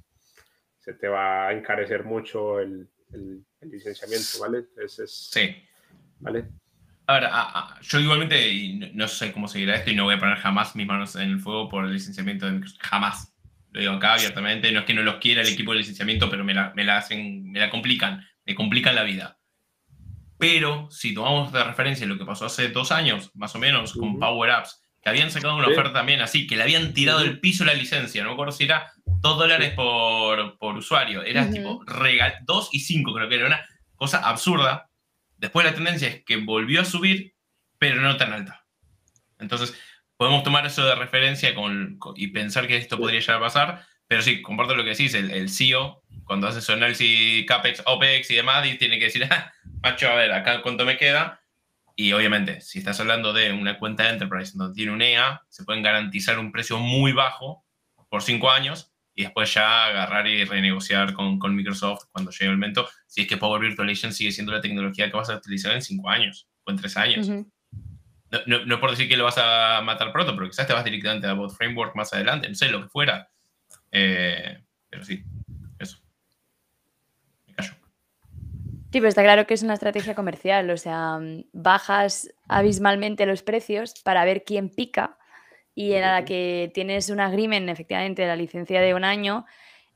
[0.78, 4.64] se te va a encarecer mucho el, el- el licenciamiento, ¿vale?
[4.84, 5.54] Es, es- Sí.
[6.20, 6.44] ¿vale?
[7.06, 10.14] Ahora, a- a- yo igualmente y no, no sé cómo seguirá esto y no voy
[10.14, 12.80] a poner jamás mis manos en el fuego por el licenciamiento de Microsoft.
[12.82, 13.34] Jamás.
[13.72, 14.70] Lo digo acá abiertamente.
[14.72, 16.98] No es que no los quiera el equipo de licenciamiento, pero me la, me la
[16.98, 18.26] hacen, me la complican.
[18.44, 19.37] Me complican la vida.
[20.38, 24.10] Pero si tomamos de referencia lo que pasó hace dos años, más o menos, con
[24.10, 24.18] Ujú.
[24.20, 25.72] Power Apps, que habían sacado una Sí.
[25.72, 28.22] oferta también así, que le habían tirado el piso la licencia.
[28.22, 31.22] No me acuerdo si era 2 dólares por, por usuario.
[31.22, 31.52] Era Ujú.
[31.52, 33.66] tipo regal 2 y 5, creo que era una
[33.96, 34.88] cosa absurda.
[35.36, 37.34] Después la tendencia es que volvió a subir,
[37.78, 38.64] pero no tan alta.
[39.38, 39.74] Entonces,
[40.16, 43.02] podemos tomar eso de referencia con, con- y pensar que esto Sí.
[43.02, 46.60] podría llegar a pasar, pero sí, comparto lo que decís, el, el CEO, cuando hace
[46.60, 49.52] su análisis CAPEX, OPEX y demás, y tiene que decir, "Ah,
[49.82, 51.40] macho, a ver, acá cuánto me queda.
[51.96, 55.64] Y obviamente, si estás hablando de una cuenta de Enterprise donde tiene un EA, se
[55.64, 57.64] pueden garantizar un precio muy bajo
[58.08, 62.56] por cinco años y después ya agarrar y renegociar con, con Microsoft cuando llegue el
[62.56, 65.82] momento, si es que Power Virtualization sigue siendo la tecnología que vas a utilizar en
[65.82, 67.28] cinco años o en tres años.
[67.28, 67.50] Ujú.
[68.30, 70.84] No, no, no por decir que lo vas a matar pronto, pero quizás te vas
[70.84, 73.28] directamente a Bot Framework más adelante, no sé, lo que fuera.
[73.90, 75.24] Eh, pero sí,
[75.80, 75.98] eso.
[77.46, 77.72] Me callo.
[78.90, 83.42] Sí, pero está claro que es una estrategia comercial, o sea, mm, bajas abismalmente los
[83.42, 85.18] precios para ver quién pica
[85.74, 89.44] y en la que tienes un agreement, efectivamente, de la licencia de un año,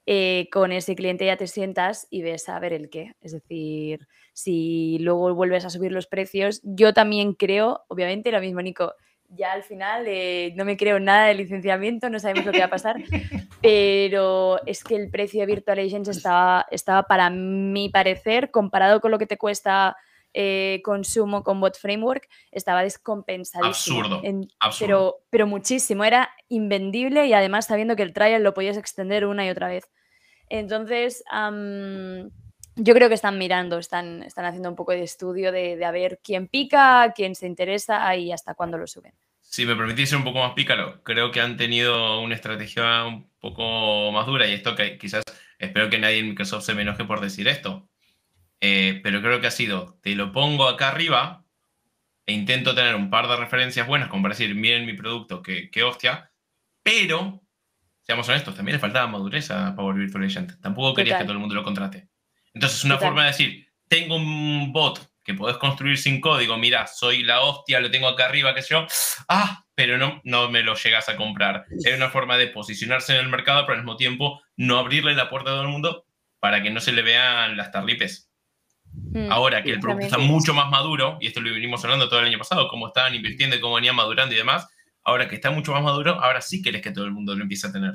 [0.07, 3.15] eh, con ese cliente ya te sientas y ves a ver el qué.
[3.23, 8.63] Es decir, si luego vuelves a subir los precios, yo también creo, obviamente, lo mismo,
[8.63, 8.95] Nico,
[9.35, 12.67] ya al final eh, no me creo nada de licenciamiento, no sabemos lo que va
[12.67, 12.97] a pasar,
[13.63, 19.11] pero es que el precio de Virtual Agents estaba, estaba para mi parecer, comparado con
[19.11, 19.97] lo que te cuesta
[20.35, 24.01] eh, consumo con Bot Framework, estaba descompensadísimo.
[24.01, 24.87] Absurdo, En- absurdo.
[24.87, 29.45] Pero, pero muchísimo, era invendible y además sabiendo que el trial lo podías extender una
[29.47, 29.91] y otra vez.
[30.49, 31.23] Entonces,
[32.77, 35.91] yo creo que están mirando, están, están haciendo un poco de estudio de, de a
[35.91, 39.13] ver quién pica, quién se interesa y hasta cuándo lo suben.
[39.41, 43.29] Si me permitís ser un poco más pícaro, creo que han tenido una estrategia un
[43.39, 45.23] poco más dura y esto que quizás
[45.59, 47.89] espero que nadie en Microsoft se me enoje por decir esto.
[48.61, 51.45] Eh, pero creo que ha sido, te lo pongo acá arriba
[52.25, 55.71] e intento tener un par de referencias buenas como para decir, miren mi producto, que,
[55.71, 56.33] que hostia,
[56.83, 57.43] pero,
[58.03, 60.61] seamos honestos, también le faltaba madurez a Power Virtual Agent.
[60.61, 61.25] Tampoco querías Total.
[61.25, 62.09] que todo el mundo lo contrate.
[62.55, 63.09] Entonces, una Total.
[63.09, 67.81] forma de decir, tengo un bot que podés construir sin código, mira, soy la hostia,
[67.81, 68.87] lo tengo acá arriba, qué sé yo,
[69.29, 71.65] ah, pero no, no me lo llegas a comprar.
[71.71, 75.31] Es una forma de posicionarse en el mercado, pero al mismo tiempo no abrirle la
[75.31, 76.07] puerta a todo el mundo
[76.41, 78.29] para que no se le vean las tarlipes.
[78.93, 82.21] Mm, Ahora que el producto está mucho más maduro, y esto lo venimos hablando todo
[82.21, 84.67] el año pasado, cómo estaban invirtiendo y cómo venían madurando y demás,
[85.05, 87.69] ahora que está mucho más maduro, ahora sí querés que todo el mundo lo empiece
[87.69, 87.93] a tener.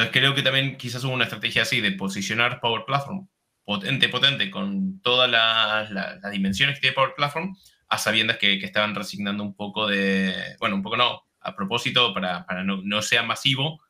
[0.00, 3.28] Entonces creo que también quizás hubo una estrategia así de posicionar Power Platform
[3.64, 7.54] potente, potente, con todas las, las- las dimensiones que tiene Power Platform,
[7.88, 12.14] a sabiendas que, que estaban resignando un poco de, bueno, un poco no, a propósito
[12.14, 13.80] para, para no, no sea masivo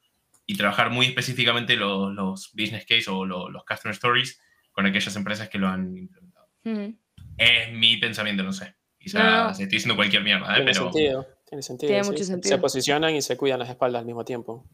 [0.47, 4.41] y trabajar muy específicamente los, los business case o lo- los customer stories
[4.73, 6.49] con aquellas empresas que lo han implementado.
[6.65, 6.89] Mm.
[7.37, 8.75] Es mi pensamiento, no sé.
[8.99, 9.51] Quizás No, no.
[9.51, 10.57] estoy diciendo cualquier mierda, ¿eh?
[10.57, 11.89] Tiene pero sentido, tiene sentido.
[11.91, 12.11] Tiene sí.
[12.11, 12.57] mucho Se- sentido.
[12.57, 14.65] Se posicionan y se cuidan las espaldas al mismo tiempo.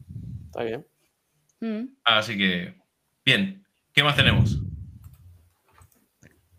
[0.45, 0.85] Está bien.
[1.65, 1.95] Mm.
[2.03, 2.75] así que
[3.25, 3.65] bien.
[3.93, 4.57] ¿Qué más tenemos?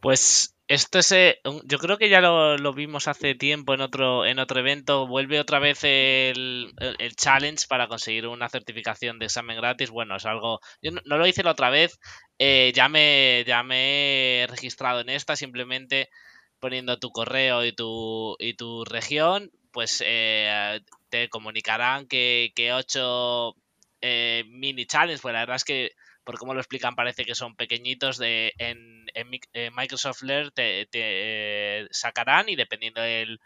[0.00, 4.24] Pues esto es, eh, yo creo que ya lo, lo vimos hace tiempo en otro,
[4.26, 5.06] en otro evento.
[5.06, 9.90] Vuelve otra vez el, el- el challenge para conseguir una certificación de examen gratis.
[9.90, 10.60] Bueno, es algo.
[10.82, 11.98] Yo no, no lo hice la otra vez.
[12.38, 16.08] eh, ya, me, ya me he registrado en esta, simplemente
[16.60, 19.50] poniendo tu correo y tu, y tu región.
[19.72, 20.80] Pues eh,
[21.10, 23.54] te comunicarán que, que ocho
[24.06, 25.20] eh, mini challenge.
[25.22, 25.92] Pues la verdad es que
[26.24, 31.86] por cómo lo explican parece que son pequeñitos de en, en Microsoft Learn te, eh,
[31.90, 33.40] sacarán y dependiendo del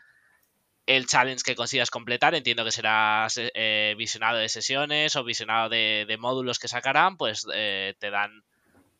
[0.86, 5.68] el challenge que consigas completar, entiendo que será se- eh, visionado de sesiones o visionado
[5.68, 8.42] de, módulos que sacarán, pues eh, te dan,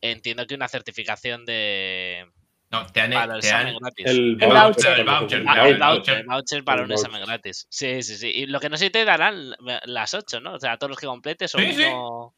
[0.01, 2.27] entiendo que una certificación de,
[2.71, 4.05] No, te dan, para el te examen gratis.
[4.05, 4.99] El, El voucher.
[4.99, 7.05] El voucher, el voucher, el voucher para El un voucher.
[7.07, 7.67] examen gratis.
[7.69, 8.31] Sí, sí, sí.
[8.33, 9.53] Y lo que no sé si te darán
[9.85, 10.53] las 8, ¿no?
[10.53, 11.83] O sea, todos los que completes o Sí, sí.
[11.83, 12.33] uno-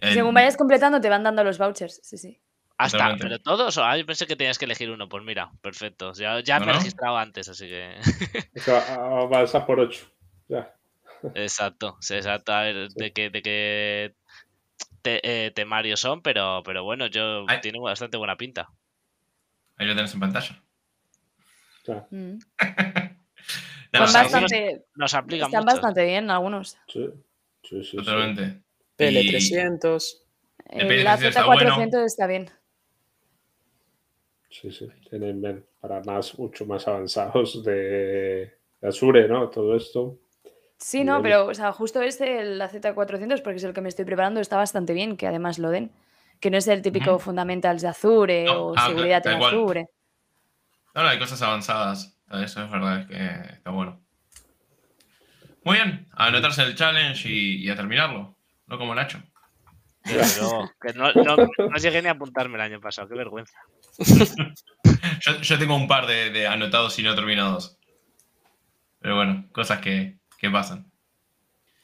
[0.00, 2.00] eh, Según vayas completando, te van dando los vouchers.
[2.02, 2.40] Sí, sí.
[2.78, 3.24] Hasta, Totalmente.
[3.24, 6.14] pero todos, o ah, yo pensé que tenías que elegir uno, pues mira, perfecto.
[6.14, 6.78] Ya, ya No, me he no.
[6.80, 7.94] registrado antes, así que.
[8.56, 8.80] o sea,
[9.30, 10.06] vas a por 8.
[10.48, 10.74] Ya.
[11.34, 12.52] exacto, sí, exacto.
[12.52, 14.14] A ver, de qué de qué
[15.02, 17.60] te- eh, temarios son, pero, pero bueno, yo Ay.
[17.60, 18.68] tiene bastante buena pinta.
[19.80, 20.62] Ahí lo tenés en pantalla.
[22.10, 22.38] Mm.
[23.92, 25.74] No, bastante, Nos aplican están mucho.
[25.74, 26.78] bastante bien algunos.
[26.86, 27.10] Sí,
[27.64, 27.84] sí, sí.
[27.90, 27.96] sí.
[27.96, 28.62] Totalmente.
[28.96, 30.16] PL300.
[30.66, 32.50] El El PL300 la está Z400 está bien.
[34.48, 34.86] Sí, sí.
[35.08, 39.50] Tienen para más, mucho más avanzados de, de Azure, ¿no?
[39.50, 40.20] Todo esto.
[40.76, 44.04] Sí, no, pero o sea, justo este, el Z400, porque es el que me estoy
[44.04, 45.90] preparando, está bastante bien, que además lo den.
[46.40, 49.42] Que no es el típico fundamentals de Azure No, o ah, seguridad en.
[49.42, 49.88] Azure.
[50.94, 52.16] No, no, hay cosas avanzadas.
[52.30, 54.00] Eso es verdad, es que está bueno.
[55.64, 58.36] Muy bien, a anotarse el challenge y, y a terminarlo.
[58.66, 59.22] No como Nacho.
[60.04, 63.58] Desde luego, que no, no, no llegué ni a apuntarme el año pasado, qué vergüenza.
[65.20, 67.78] Yo, yo tengo un par de, de anotados y no terminados.
[69.00, 70.90] Pero bueno, cosas que, que pasan.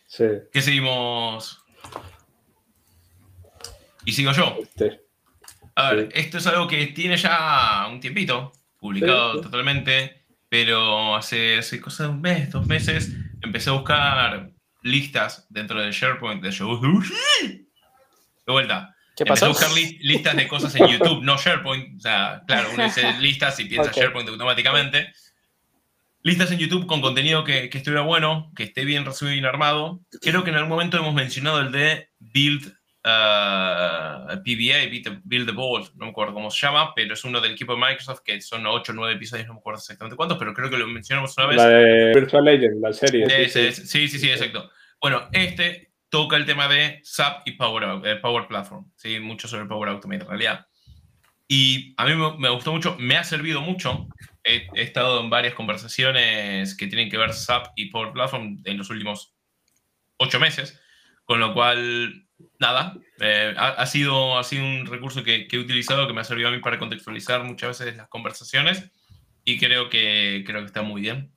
[0.07, 0.25] Sí.
[0.53, 1.63] ¿Qué seguimos?
[4.07, 4.57] Y sigo yo.
[4.63, 5.03] Este.
[5.75, 6.21] A ver, Sí.
[6.21, 9.45] esto es algo que tiene ya un tiempito, publicado Sí, sí.
[9.45, 14.51] totalmente, pero hace, hace cosa de un mes, dos meses, empecé a buscar
[14.83, 16.81] listas dentro del SharePoint de show.
[16.81, 18.95] De vuelta.
[19.17, 21.97] ¿Qué Empecé a buscar lis- listas de cosas en YouTube, no SharePoint.
[21.97, 23.91] O sea, claro, uno dice listas y piensa.
[23.91, 25.13] SharePoint automáticamente.
[26.23, 29.47] Listas en YouTube con contenido que, que estuviera bueno, que esté bien resumido y bien
[29.47, 30.01] armado.
[30.21, 32.76] Creo que en algún momento hemos mencionado el de Build
[33.07, 37.41] uh, PBA, Build, Build the Vault, no me acuerdo cómo se llama, pero es uno
[37.41, 40.39] del equipo de Microsoft que son 8 o 9 episodios, no me acuerdo exactamente cuántos,
[40.39, 41.57] pero creo que lo mencionamos una vez.
[41.57, 43.25] La de Virtual Agent, la serie.
[43.27, 44.71] Ese sí, es- sí, sí, sí, exacto.
[45.01, 49.21] Bueno, este toca el tema de SAP y Power, eh, Power Platform, ¿sí?
[49.21, 50.67] mucho sobre Power Automate en realidad.
[51.49, 54.09] Y a mí me, me gustó mucho, me ha servido mucho.
[54.43, 58.79] He, he estado en varias conversaciones que tienen que ver SAP y Power Platform en
[58.79, 59.35] los últimos
[60.17, 60.81] ocho meses,
[61.25, 62.26] con lo cual,
[62.59, 66.21] nada, eh, ha, ha sido, ha sido un recurso que, que he utilizado que me
[66.21, 68.91] ha servido a mí para contextualizar muchas veces las conversaciones
[69.45, 71.33] y creo que, creo que está muy bien.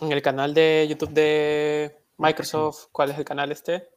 [0.00, 3.88] En el canal de YouTube de Microsoft, ¿cuál es el canal este?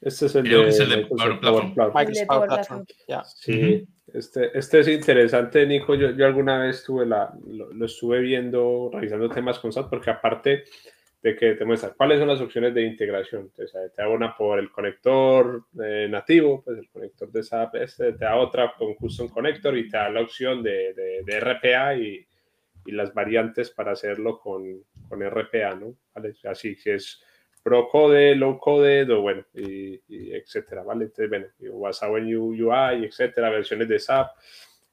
[0.00, 1.94] Este es el Creo de, es el de Microsoft Power Platform.
[1.94, 2.84] Microsoft Power Platform.
[3.08, 3.24] Ya.
[3.24, 5.94] Sí, este, este es interesante, Nico.
[5.94, 10.10] Yo, yo alguna vez tuve la, lo, lo estuve viendo, revisando temas con SAP, porque
[10.10, 10.64] aparte
[11.22, 13.64] de que te muestra cuáles son las opciones de integración, eh,
[13.94, 18.24] te da una por el conector eh, nativo, pues el conector de SAP, este, te
[18.24, 22.26] da otra con Custom Connector y te da la opción de, de, RPA y,
[22.84, 25.96] y, las variantes para hacerlo con, con RPA, ¿no?
[26.44, 27.22] Así que es
[27.66, 31.06] pro code, low code, o bueno, y, etcétera, ¿vale?
[31.06, 34.30] Entonces, bueno, basado en UI, etcétera, versiones de SAP,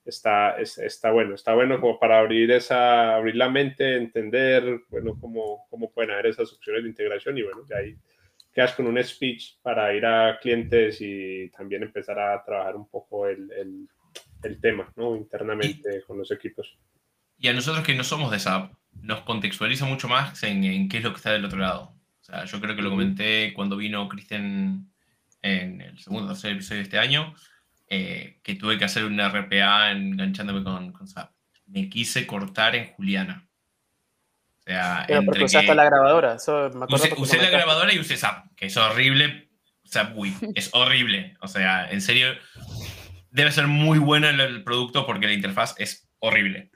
[0.06, 5.18] está, es, está bueno, está bueno como para abrir esa, abrir la mente, entender, bueno,
[5.20, 7.98] cómo, cómo pueden haber esas opciones de integración y bueno, de ahí
[8.54, 13.28] quedas con un speech para ir a clientes y también empezar a trabajar un poco
[13.28, 13.88] el, el,
[14.44, 15.16] el tema, ¿no?
[15.16, 16.78] Internamente y, con los equipos.
[17.38, 20.98] Y a nosotros que no somos de SAP, nos contextualiza mucho más en, en qué
[20.98, 21.96] es lo que está del otro lado.
[22.22, 24.94] O sea, yo creo que lo comenté cuando vino Cristian
[25.42, 27.34] en el segundo o tercer episodio de este año,
[27.94, 31.32] eh, que tuve que hacer un RPA enganchándome con, con, SAP.
[31.68, 33.48] Me quise cortar en Juliana.
[34.60, 36.36] O sea, Pero porque usaste que la grabadora.
[36.36, 39.50] Eso me usé, usé la grabadora y usé SAP, que es horrible.
[39.86, 41.38] SAP Wii, es horrible.
[41.42, 42.30] O sea, en serio,
[43.30, 46.72] debe ser muy bueno el, el producto porque la interfaz es horrible.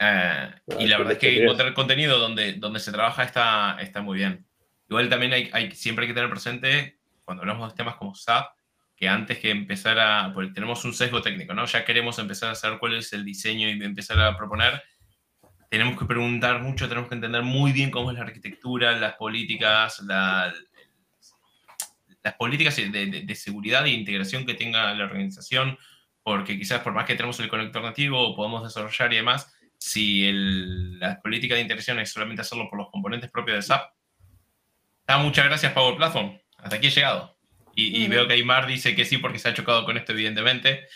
[0.00, 4.18] Uh, y la verdad es que encontrar contenido donde, donde se trabaja está, está muy
[4.18, 4.46] bien.
[4.88, 8.50] Igual también hay, hay, siempre hay que tener presente, cuando hablamos de temas como SAP,
[9.00, 11.64] que antes que empezar a, porque tenemos un sesgo técnico, ¿no?
[11.64, 14.82] Ya queremos empezar a saber cuál es el diseño y empezar a proponer,
[15.70, 20.00] tenemos que preguntar mucho, tenemos que entender muy bien cómo es la arquitectura, las políticas,
[20.00, 20.52] la,
[22.22, 25.78] las políticas de, de, de, seguridad e integración que tenga la organización,
[26.22, 30.26] porque quizás por más que tenemos el conector nativo o podemos desarrollar y demás, si
[30.26, 33.94] el, la política de integración es solamente hacerlo por los componentes propios de SAP,
[35.20, 37.39] muchas gracias Power Platform, hasta aquí he llegado.
[37.74, 38.10] Y, y -huh.
[38.10, 40.86] veo que Aymar dice que sí porque se ha chocado con esto, evidentemente.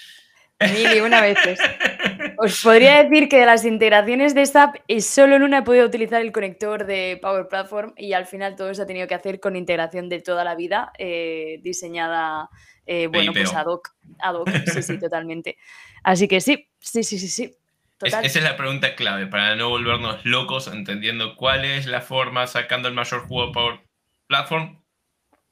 [0.61, 1.59] Mil y una veces.
[2.39, 5.87] Os podría decir que de las integraciones de SAP, eh, solo en una he podido
[5.87, 9.41] utilizar el conector de Power Platform y al final todo eso ha tenido que hacer
[9.41, 12.49] con integración de toda la vida, eh, diseñada,
[12.87, 13.95] eh, bueno, pues ad hoc.
[14.20, 15.57] Ad hoc, sí, sí, totalmente.
[16.03, 17.57] Así que sí, sí, sí, sí, sí.
[18.03, 22.89] esa es la pregunta clave, para no volvernos locos entendiendo cuál es la forma, sacando
[22.89, 23.81] el mayor juego de Power
[24.27, 24.83] Platform,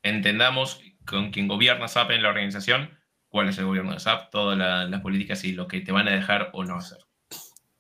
[0.03, 2.91] entendamos con quien gobierna SAP en la organización,
[3.29, 6.13] cuál es el gobierno de SAP, todas las políticas y lo que te van a
[6.13, 6.99] dejar o no hacer.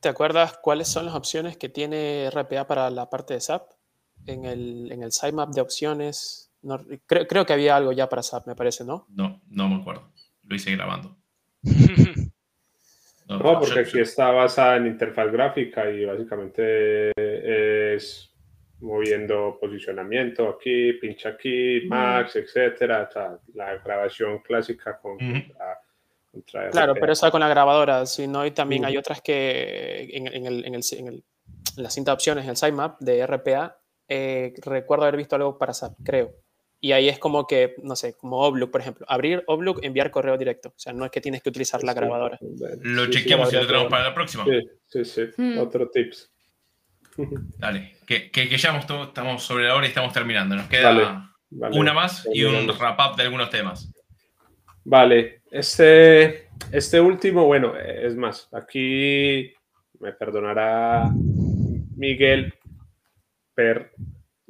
[0.00, 3.70] ¿Te acuerdas cuáles son las opciones que tiene RPA para la parte de SAP?
[4.26, 6.52] En el, en el sitemap de opciones,
[7.06, 9.06] creo, creo, que había algo ya para SAP, me parece, ¿no?
[9.08, 10.12] No, no me acuerdo.
[10.44, 11.16] Lo hice grabando.
[13.28, 17.12] no, porque aquí está basada en interfaz gráfica y básicamente
[17.94, 18.31] es
[18.82, 23.08] moviendo posicionamiento aquí, pincha aquí, max, etcétera,
[23.54, 25.18] la grabación clásica con,
[26.46, 30.64] Claro, pero eso con la grabadora, sino y también hay otras que en, en, el,
[30.64, 31.24] en, el, en,
[31.76, 33.78] la cinta de opciones, en el sitemap de RPA,
[34.08, 36.32] eh, recuerdo haber visto algo para SAP, creo.
[36.80, 39.06] Y ahí es como que, no sé, como Outlook, por ejemplo.
[39.08, 40.70] Abrir Outlook, enviar correo directo.
[40.70, 42.38] O sea, no es que tienes que utilizar la grabadora.
[42.80, 44.44] Lo chequeamos y lo tenemos para la próxima.
[44.44, 45.22] Sí, sí, sí.
[45.36, 45.58] Hmm.
[45.58, 46.31] Otro tips.
[47.58, 50.56] Dale, que, que, ya estamos sobre la hora y estamos terminando.
[50.56, 53.90] Nos queda una más y un wrap-up de algunos temas.
[54.84, 59.52] Vale, este, este último, bueno, es más, aquí
[60.00, 61.10] me perdonará
[61.96, 62.54] Miguel
[63.54, 63.92] Per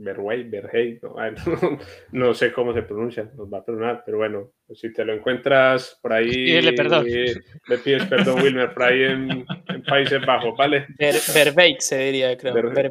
[0.03, 1.01] Berway, Berhey,
[2.13, 5.99] no, sé cómo se pronuncia, nos va a perdonar, pero bueno, si te lo encuentras
[6.03, 7.07] por ahí, le, perdón.
[7.07, 9.47] le pides perdón, Wilmer, por ahí en,
[9.87, 10.87] Países Bajos, ¿vale?
[10.99, 12.55] Ber, se diría, creo.
[12.55, 12.91] Ber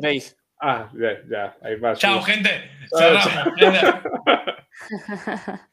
[0.64, 1.96] Ah, ya, ya, ahí va.
[1.96, 2.50] Chao, gente.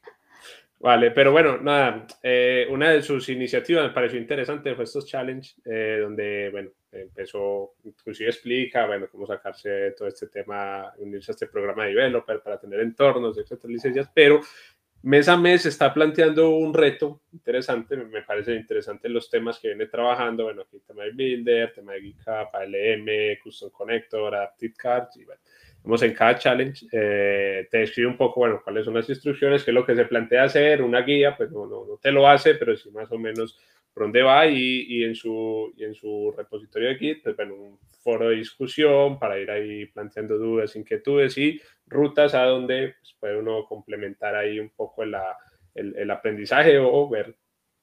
[0.80, 5.54] Vale, pero bueno, nada, eh, una de sus iniciativas me pareció interesante fue estos challenge,
[5.64, 11.46] eh, donde, bueno, empezó, inclusive explica, bueno, cómo sacarse todo este tema, unirse a este
[11.46, 14.40] programa de developer para tener entornos, etcétera, licencias, pero
[15.02, 19.86] mes a mes está planteando un reto interesante, me parece interesante los temas que viene
[19.86, 25.24] trabajando, bueno, aquí tema de Builder, tema de GitHub, ALM, Custom Connector, Adaptive Cards, y
[25.24, 25.40] bueno,
[25.84, 29.70] vamos en cada challenge, eh, te describe un poco, bueno, cuáles son las instrucciones, qué
[29.70, 32.54] es lo que se plantea hacer, una guía, pues no, no, no te lo hace,
[32.54, 33.58] pero sí más o menos
[33.92, 37.54] por dónde va y, y, en su, y en su repositorio de Git, pues bueno,
[37.54, 43.16] un foro de discusión para ir ahí planteando dudas, inquietudes y rutas a donde pues,
[43.18, 45.36] puede uno complementar ahí un poco la,
[45.74, 47.36] el, aprendizaje o ver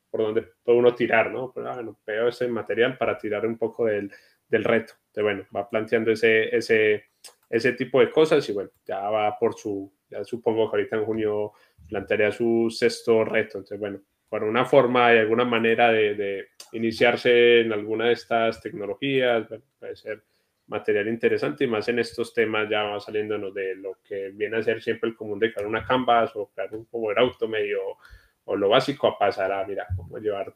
[0.09, 1.51] por dónde puede uno tirar, ¿no?
[1.53, 4.11] Pero, pues, bueno, veo ese material para tirar un poco del,
[4.47, 4.93] del reto.
[5.07, 7.05] Entonces, bueno, va planteando ese, ese,
[7.49, 11.05] ese tipo de cosas y bueno, ya va por su, ya supongo que ahorita en
[11.05, 11.51] junio
[11.87, 13.57] plantearía su sexto reto.
[13.57, 19.47] Entonces, bueno, por una forma y alguna manera de, iniciarse en alguna de estas tecnologías,
[19.79, 20.23] puede ser
[20.67, 24.63] material interesante y más en estos temas ya va saliéndonos de lo que viene a
[24.63, 27.97] ser siempre el común de crear una canvas o crear un Power Automate o,
[28.45, 30.53] o lo básico a pasar a, mira, cómo llevar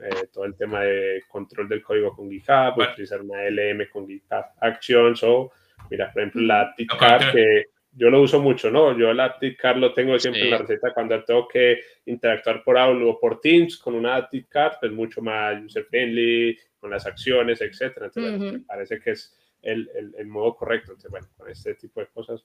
[0.00, 4.44] eh, todo el tema de control del código con GitHub, utilizar una LM con GitHub
[4.60, 5.52] Actions o,
[5.90, 7.64] mira, por ejemplo, la TikTok que
[7.96, 8.96] yo lo uso mucho, ¿no?
[8.96, 13.16] Yo el AppTickCard lo tengo siempre en la receta cuando tengo que interactuar por Outlook
[13.16, 18.06] o por Teams con una AppTickCard, pues mucho más user-friendly, con las acciones, etcétera.
[18.06, 20.92] Entonces, me parece que es el, el, el, modo correcto.
[20.92, 22.44] Entonces, bueno, con este tipo de cosas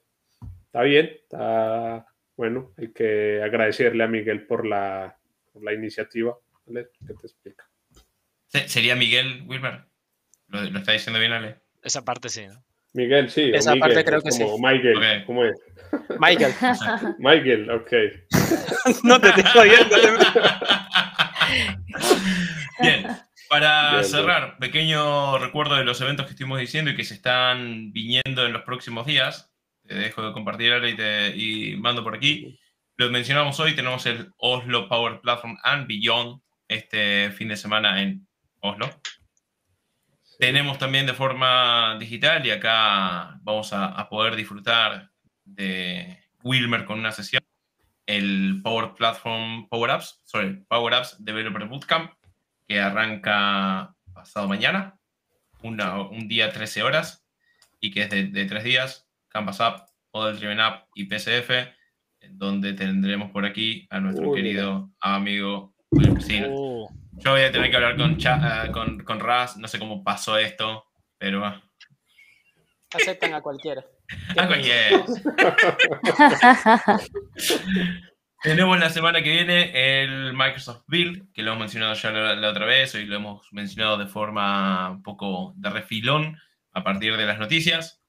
[0.64, 2.72] está bien, está bueno.
[2.78, 5.18] Hay que agradecerle a Miguel por la,
[5.52, 6.34] por la iniciativa,
[6.64, 6.88] ¿vale?
[7.06, 7.68] Que te explica.
[8.48, 9.84] ¿Sería Miguel Wilmer?
[10.48, 11.56] ¿Lo, ¿Lo, está diciendo bien, Ale?
[11.82, 12.64] Esa parte sí, ¿no?
[12.94, 13.50] Miguel, sí.
[13.54, 14.44] Esa parte creo que sí.
[14.58, 15.56] Michael, ¿cómo es?
[16.18, 16.54] Michael.
[17.18, 17.92] Michael, ok.
[19.04, 19.96] no te estoy oyendo.
[22.80, 23.06] Bien,
[23.48, 28.44] para cerrar, pequeño recuerdo de los eventos que estuvimos diciendo y que se están viniendo
[28.46, 29.50] en los próximos días.
[29.86, 32.58] Te dejo de compartir ahora y, te, y mando por aquí.
[32.96, 38.26] Lo mencionamos hoy, tenemos el Oslo Power Platform and Beyond este fin de semana en
[38.60, 38.90] Oslo.
[40.38, 45.10] Tenemos también de forma digital y acá vamos a, poder disfrutar
[45.44, 47.42] de Wilmer con una sesión,
[48.06, 52.12] el Power Platform Power Apps, sorry, Power Apps Developer Bootcamp,
[52.66, 54.98] que arranca pasado mañana,
[55.62, 57.24] un día 13 horas,
[57.80, 61.50] y que es de, tres días, Canvas App, Model Driven App y PCF,
[62.30, 67.01] donde tendremos por aquí a nuestro querido amigo Wilmer uh.
[67.12, 70.02] Yo voy a tener que hablar con, Cha, uh, con, con Raz, no sé cómo
[70.02, 70.86] pasó esto,
[71.18, 71.44] pero...
[72.94, 73.84] Aceptan a cualquiera.
[74.36, 75.04] a cualquiera.
[78.42, 82.50] Tenemos la semana que viene el Microsoft Build, que lo hemos mencionado ya la, la,
[82.50, 86.36] otra vez, hoy lo hemos mencionado de forma un poco de refilón
[86.72, 88.02] a partir de las noticias.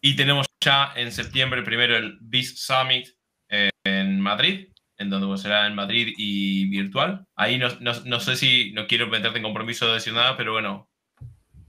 [0.00, 3.08] Y tenemos ya en septiembre primero el BIS Summit
[3.48, 4.68] eh, en Madrid,
[4.98, 7.26] en donde será en Madrid y virtual.
[7.36, 10.52] Ahí no, no, no, sé si, no quiero meterte en compromiso de decir nada, pero
[10.52, 10.88] bueno,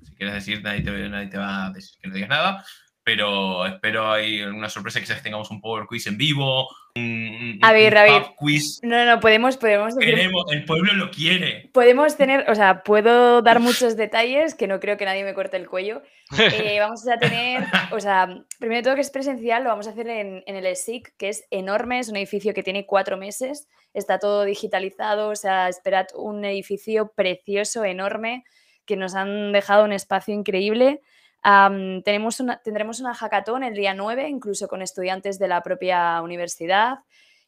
[0.03, 2.63] si quieres decir, nadie te, nadie te va a decir que no digas nada
[3.07, 7.93] pero espero hay alguna sorpresa, quizás tengamos un Power Quiz en vivo, un, a ver,
[7.93, 8.23] un a ver.
[8.37, 8.81] quiz.
[8.83, 9.95] No, no, podemos, podemos.
[9.95, 11.69] Queremos, el pueblo lo quiere.
[11.73, 15.55] Podemos tener, o sea, puedo dar muchos detalles que no creo que nadie me corte
[15.55, 16.01] el cuello.
[16.37, 20.09] Eh, vamos a tener, o sea, primero todo que es presencial, lo vamos a hacer
[20.09, 24.19] en, en el SIC, que es enorme, es un edificio que tiene cuatro meses, está
[24.19, 28.43] todo digitalizado, o sea, esperad un edificio precioso, enorme,
[28.85, 30.99] que nos han dejado un espacio increíble.
[31.45, 36.21] Um, tenemos una, tendremos una hackathon el día 9, incluso con estudiantes de la propia
[36.21, 36.99] universidad.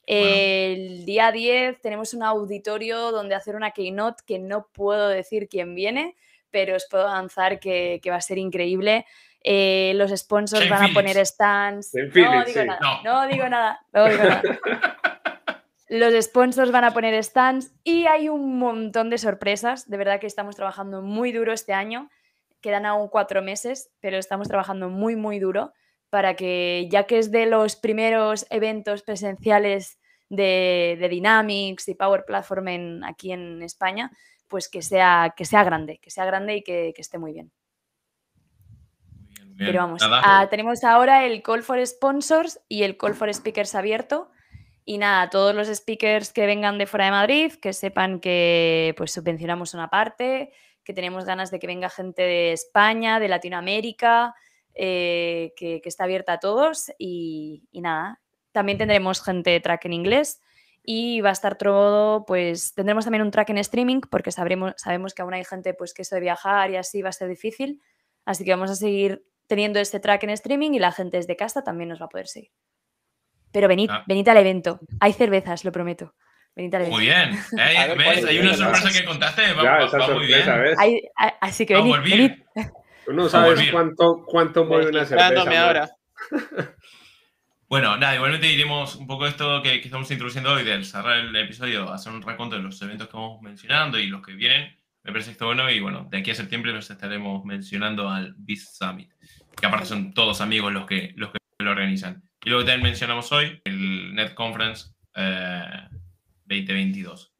[0.08, 0.26] Bueno.
[0.28, 5.76] El día 10 tenemos un auditorio donde hacer una keynote que no puedo decir quién
[5.76, 6.16] viene,
[6.50, 9.06] pero os puedo avanzar que, que va a ser increíble.
[9.44, 10.98] Eh, los sponsors van Phillips.
[10.98, 11.94] a poner stands.
[11.94, 12.68] No, Phillips, digo sí.
[12.68, 13.04] nada, No.
[13.04, 14.42] no digo nada, no digo nada.
[15.92, 19.90] Los sponsors van a poner stands y hay un montón de sorpresas.
[19.90, 22.10] De verdad que estamos trabajando muy duro este año.
[22.62, 25.74] Quedan aún cuatro meses, pero estamos trabajando muy, muy duro
[26.10, 29.99] para que, ya que es de los primeros eventos presenciales
[30.30, 34.12] de, de Dynamics y Power Platform en- aquí en España,
[34.47, 37.51] pues que sea, que sea grande, que sea grande y que, que esté muy bien.
[39.28, 39.57] Bien, bien.
[39.72, 44.32] Pero vamos, ah, tenemos ahora el Call for Sponsors y el Call for Speakers abierto.
[44.86, 49.12] Y nada, todos los speakers que vengan de fuera de Madrid, que sepan que pues
[49.12, 50.51] subvencionamos una parte,
[50.90, 54.34] que tenemos ganas de que venga gente de España, de Latinoamérica,
[54.74, 56.92] eh, que, que está abierta a todos.
[56.98, 58.20] Y, y nada,
[58.52, 60.42] también tendremos gente de track en inglés.
[60.84, 65.14] Y va a estar todo, pues tendremos también un track en streaming, porque sabremos, sabemos
[65.14, 67.80] que aún hay gente pues que eso de viajar y así va a ser difícil.
[68.26, 71.64] Así que vamos a seguir teniendo este track en streaming y la gente desde casa
[71.64, 72.50] también nos va a poder seguir.
[73.52, 74.04] Pero venid, Ah.
[74.08, 74.80] venid al evento.
[75.00, 76.16] Hay cervezas, lo prometo.
[76.89, 77.38] Muy bien.
[77.57, 78.26] Ey, A ver, ¿Ves?
[78.26, 79.53] Hay una sorpresa que contaste.
[79.53, 80.64] Va, Ya, va- esa va muy sorpresa, bien.
[80.64, 80.80] ¿ves?
[80.80, 82.32] Hay- a- así que venid, venid.
[83.05, 85.66] Tú no sabes cuánto, cuánto mueve una cerveza.
[85.66, 85.89] Ahora.
[87.68, 91.36] Bueno, nada, igualmente diremos un poco esto que, que estamos introduciendo hoy, del cerrar el
[91.36, 94.76] episodio, hacer un recuento de los eventos que vamos mencionando y los que vienen.
[95.03, 98.34] Me parece que está bueno y bueno, de aquí a septiembre los estaremos mencionando al
[98.38, 99.12] Beast Summit,
[99.55, 102.24] que aparte son todos amigos los que, los que lo organizan.
[102.43, 105.62] Y luego también mencionamos hoy el Net Conference eh,
[106.50, 107.34] 2022.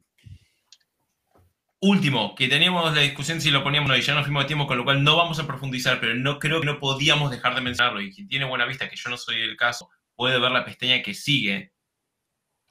[1.82, 4.76] Último, que teníamos la discusión si lo poníamos y ya nos fuimos de tiempo, con
[4.76, 8.02] lo cual no vamos a profundizar, pero no creo que no podíamos dejar de mencionarlo.
[8.02, 11.00] Y quien tiene buena vista, que yo no soy el caso, puede ver la pestaña
[11.00, 11.72] que sigue.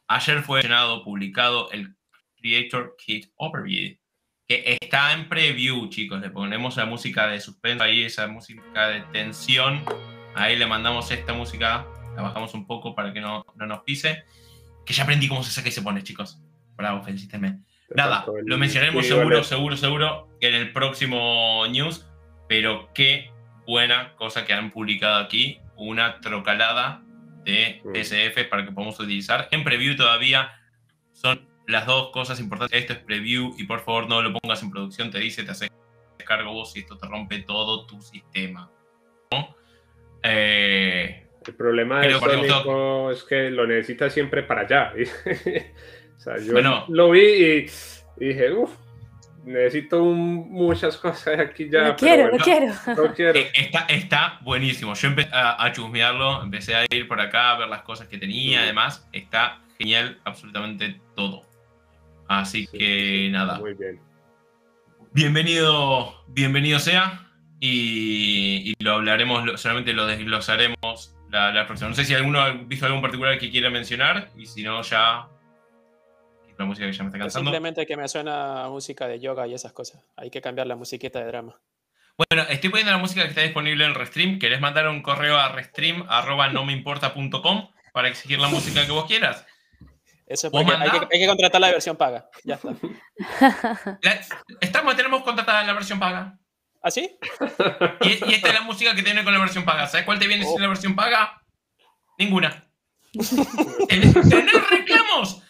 [0.08, 1.96] Ayer fue mencionado, publicado el
[2.38, 3.98] Creator Kit Overview,
[4.48, 6.22] que está en preview, chicos.
[6.22, 9.84] Le ponemos la música de suspenso ahí, esa música de tensión.
[10.36, 14.24] Ahí le mandamos esta música, la bajamos un poco para que no, no nos pise.
[14.90, 16.42] Que ya aprendí cómo se saca y se pone, chicos.
[16.76, 17.60] Bravo, felicítenme.
[17.96, 19.44] Nada, lo mencionaremos sí, seguro, vale.
[19.44, 22.08] seguro, seguro en el próximo news.
[22.48, 23.30] Pero qué
[23.68, 25.60] buena cosa que han publicado aquí.
[25.76, 27.04] Una trocalada
[27.46, 27.94] de Mm.
[27.94, 29.48] PDF para que podamos utilizar.
[29.52, 30.52] En preview todavía
[31.14, 32.80] son las dos cosas importantes.
[32.82, 35.12] Esto es preview y por favor no lo pongas en producción.
[35.12, 35.70] Te dice, te haces
[36.26, 38.72] cargo vos y esto te rompe todo tu sistema.
[39.32, 39.56] ¿no?
[40.24, 44.94] Eh, El problema de Creo que Sónico es que lo necesita siempre para allá.
[46.18, 46.86] o sea, yo Bueno.
[46.90, 47.66] lo vi y,
[48.18, 48.72] y dije, uff,
[49.46, 51.80] necesito un- muchas cosas aquí ya.
[51.88, 52.74] lo pero quiero, lo bueno, quiero.
[53.08, 53.40] no quiero.
[53.40, 54.94] Eh, Está, está buenísimo.
[54.94, 58.18] Yo empecé a, a chusmearlo, empecé a ir por acá a ver las cosas que
[58.20, 58.64] tenía, Mm.
[58.64, 59.10] además.
[59.12, 61.42] Está genial absolutamente todo.
[62.28, 64.00] Así Sí, que sí, nada, Muy bien.
[65.14, 67.26] bienvenido, bienvenido sea.
[67.62, 71.90] Y, y lo hablaremos, solamente lo desglosaremos la, la próxima.
[71.90, 75.28] No sé si alguno ha visto algún particular que quiera mencionar, y si no, ya.
[76.58, 77.52] La música que ya me está cansando.
[77.52, 80.04] Simplemente que me suena música de yoga y esas cosas.
[80.18, 81.58] Hay que cambiar la musiquita de drama.
[82.18, 84.40] Bueno, estoy poniendo la música que está disponible en Restream.
[84.40, 89.46] ¿Querés mandar un correo a restream.nomeimporta.com para exigir la música que vos quieras?
[90.28, 92.30] Eso es ¿Vos porque hay que, hay que contratar la versión paga.
[92.44, 92.70] Ya está.
[94.02, 94.20] La-
[94.60, 96.38] estamos, tenemos contratada la versión paga.
[96.82, 97.18] ¿Ah, sí?
[98.02, 99.88] Y, y esta es la música que tiene con la versión paga.
[99.88, 100.60] ¿Sabes cuál te viene sin Oh.
[100.60, 101.42] la versión paga?
[102.18, 102.66] Ninguna.
[103.90, 104.14] ¿Tenés,
[104.70, 105.42] reclamos?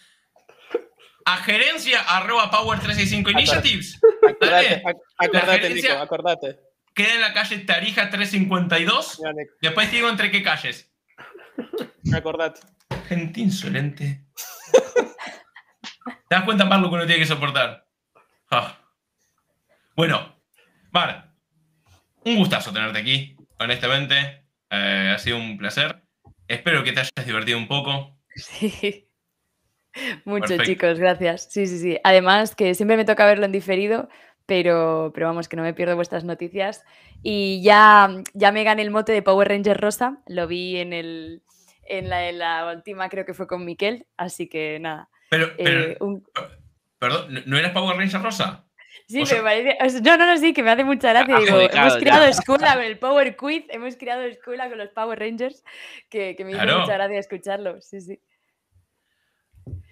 [1.26, 4.00] A gerencia arroba power 365 initiatives.
[4.28, 6.60] Acordate, ac- acordate, Nico, acordate.
[6.94, 9.20] Queda en la calle Tarija 352.
[9.22, 10.90] Mira, Después te digo entre qué calles.
[12.12, 12.60] acordate.
[13.08, 14.24] Gente insolente.
[16.28, 17.86] ¿Te das cuenta, Mar, lo que uno tiene que soportar?
[18.50, 18.76] Ah.
[19.94, 20.39] Bueno,
[20.92, 21.32] Mar,
[22.24, 24.44] un gustazo tenerte aquí, honestamente.
[24.70, 26.02] Eh, ha sido un placer.
[26.48, 28.18] Espero que te hayas divertido un poco.
[28.36, 29.06] Sí.
[30.24, 30.64] Mucho, Perfecto.
[30.64, 31.48] chicos, gracias.
[31.50, 31.98] Sí, sí, sí.
[32.04, 34.08] Además, que siempre me toca verlo en diferido,
[34.46, 36.84] pero, pero vamos, que no me pierdo vuestras noticias.
[37.22, 41.42] Y ya, ya me gané el mote de Power Ranger Rosa, lo vi en, el,
[41.82, 45.08] en, la, en la última, creo que fue con Miquel, así que nada.
[45.28, 46.24] Pero, pero eh, un-
[46.98, 48.64] perdón, ¿no- ¿no eras Power Ranger Rosa?
[49.10, 49.76] Sí, O sea- me parece.
[49.84, 51.36] o sea, no, no, no, sí, que me hace mucha gracia.
[51.38, 51.98] Digo, hemos ya.
[51.98, 55.64] creado escuela con el Power Quiz, hemos creado escuela con los Power Rangers,
[56.08, 56.80] que, que me hizo Claro.
[56.80, 57.80] mucha gracia escucharlo.
[57.80, 58.20] Sí, sí.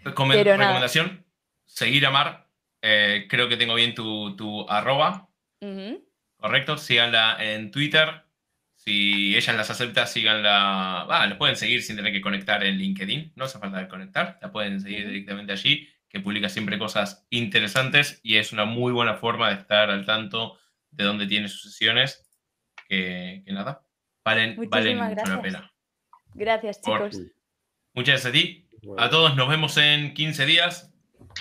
[0.05, 0.67] Recome- Pero nada.
[0.69, 1.25] recomendación,
[1.67, 2.47] seguir a Mar.
[2.83, 5.29] Eh, creo que tengo bien tu, tu arroba.
[6.37, 6.79] ¿correcto?
[6.79, 8.23] Síganla en Twitter.
[8.77, 11.03] Si ella las acepta, síganla.
[11.03, 13.33] Ah, la pueden seguir sin tener que conectar en LinkedIn.
[13.35, 14.39] No hace falta conectar.
[14.41, 19.15] La pueden seguir directamente allí, que publica siempre cosas interesantes y es una muy buena
[19.15, 20.59] forma de estar al tanto
[20.91, 22.25] de dónde tiene sus sesiones.
[22.89, 23.83] Que, que nada,
[24.25, 25.41] valen, valen mucho la gracias.
[25.41, 25.73] pena.
[26.35, 27.27] Gracias, Por- chicos.
[27.93, 28.69] Muchas gracias a ti.
[28.83, 30.95] Bueno, A todos nos vemos en 15 días.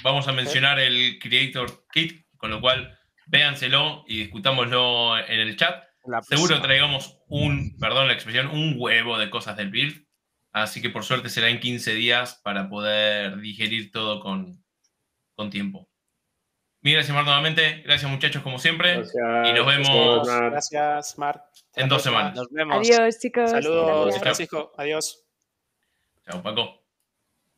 [0.03, 5.83] Vamos a mencionar el Creator Kit, con lo cual véanselo y discutámoslo en el chat.
[6.23, 10.06] Seguro traigamos un, perdón la expresión, un huevo de cosas del build.
[10.63, 14.63] Así que por suerte será en 15 días para poder digerir todo con,
[15.35, 15.89] con tiempo.
[16.81, 17.81] Mil gracias, Mar, nuevamente.
[17.83, 18.97] Gracias, muchachos, como siempre.
[18.97, 19.15] gracias,
[19.49, 20.51] y nos vemos- Mar.
[20.51, 21.15] Gracias.
[21.17, 22.35] Hasta En dos semanas.
[22.35, 22.77] Nos vemos.
[22.87, 23.49] Adiós, chicos.
[23.51, 24.21] Saludos, gracias.
[24.21, 24.71] Francisco.
[24.77, 25.25] Adiós.
[26.29, 26.86] Chao, Paco.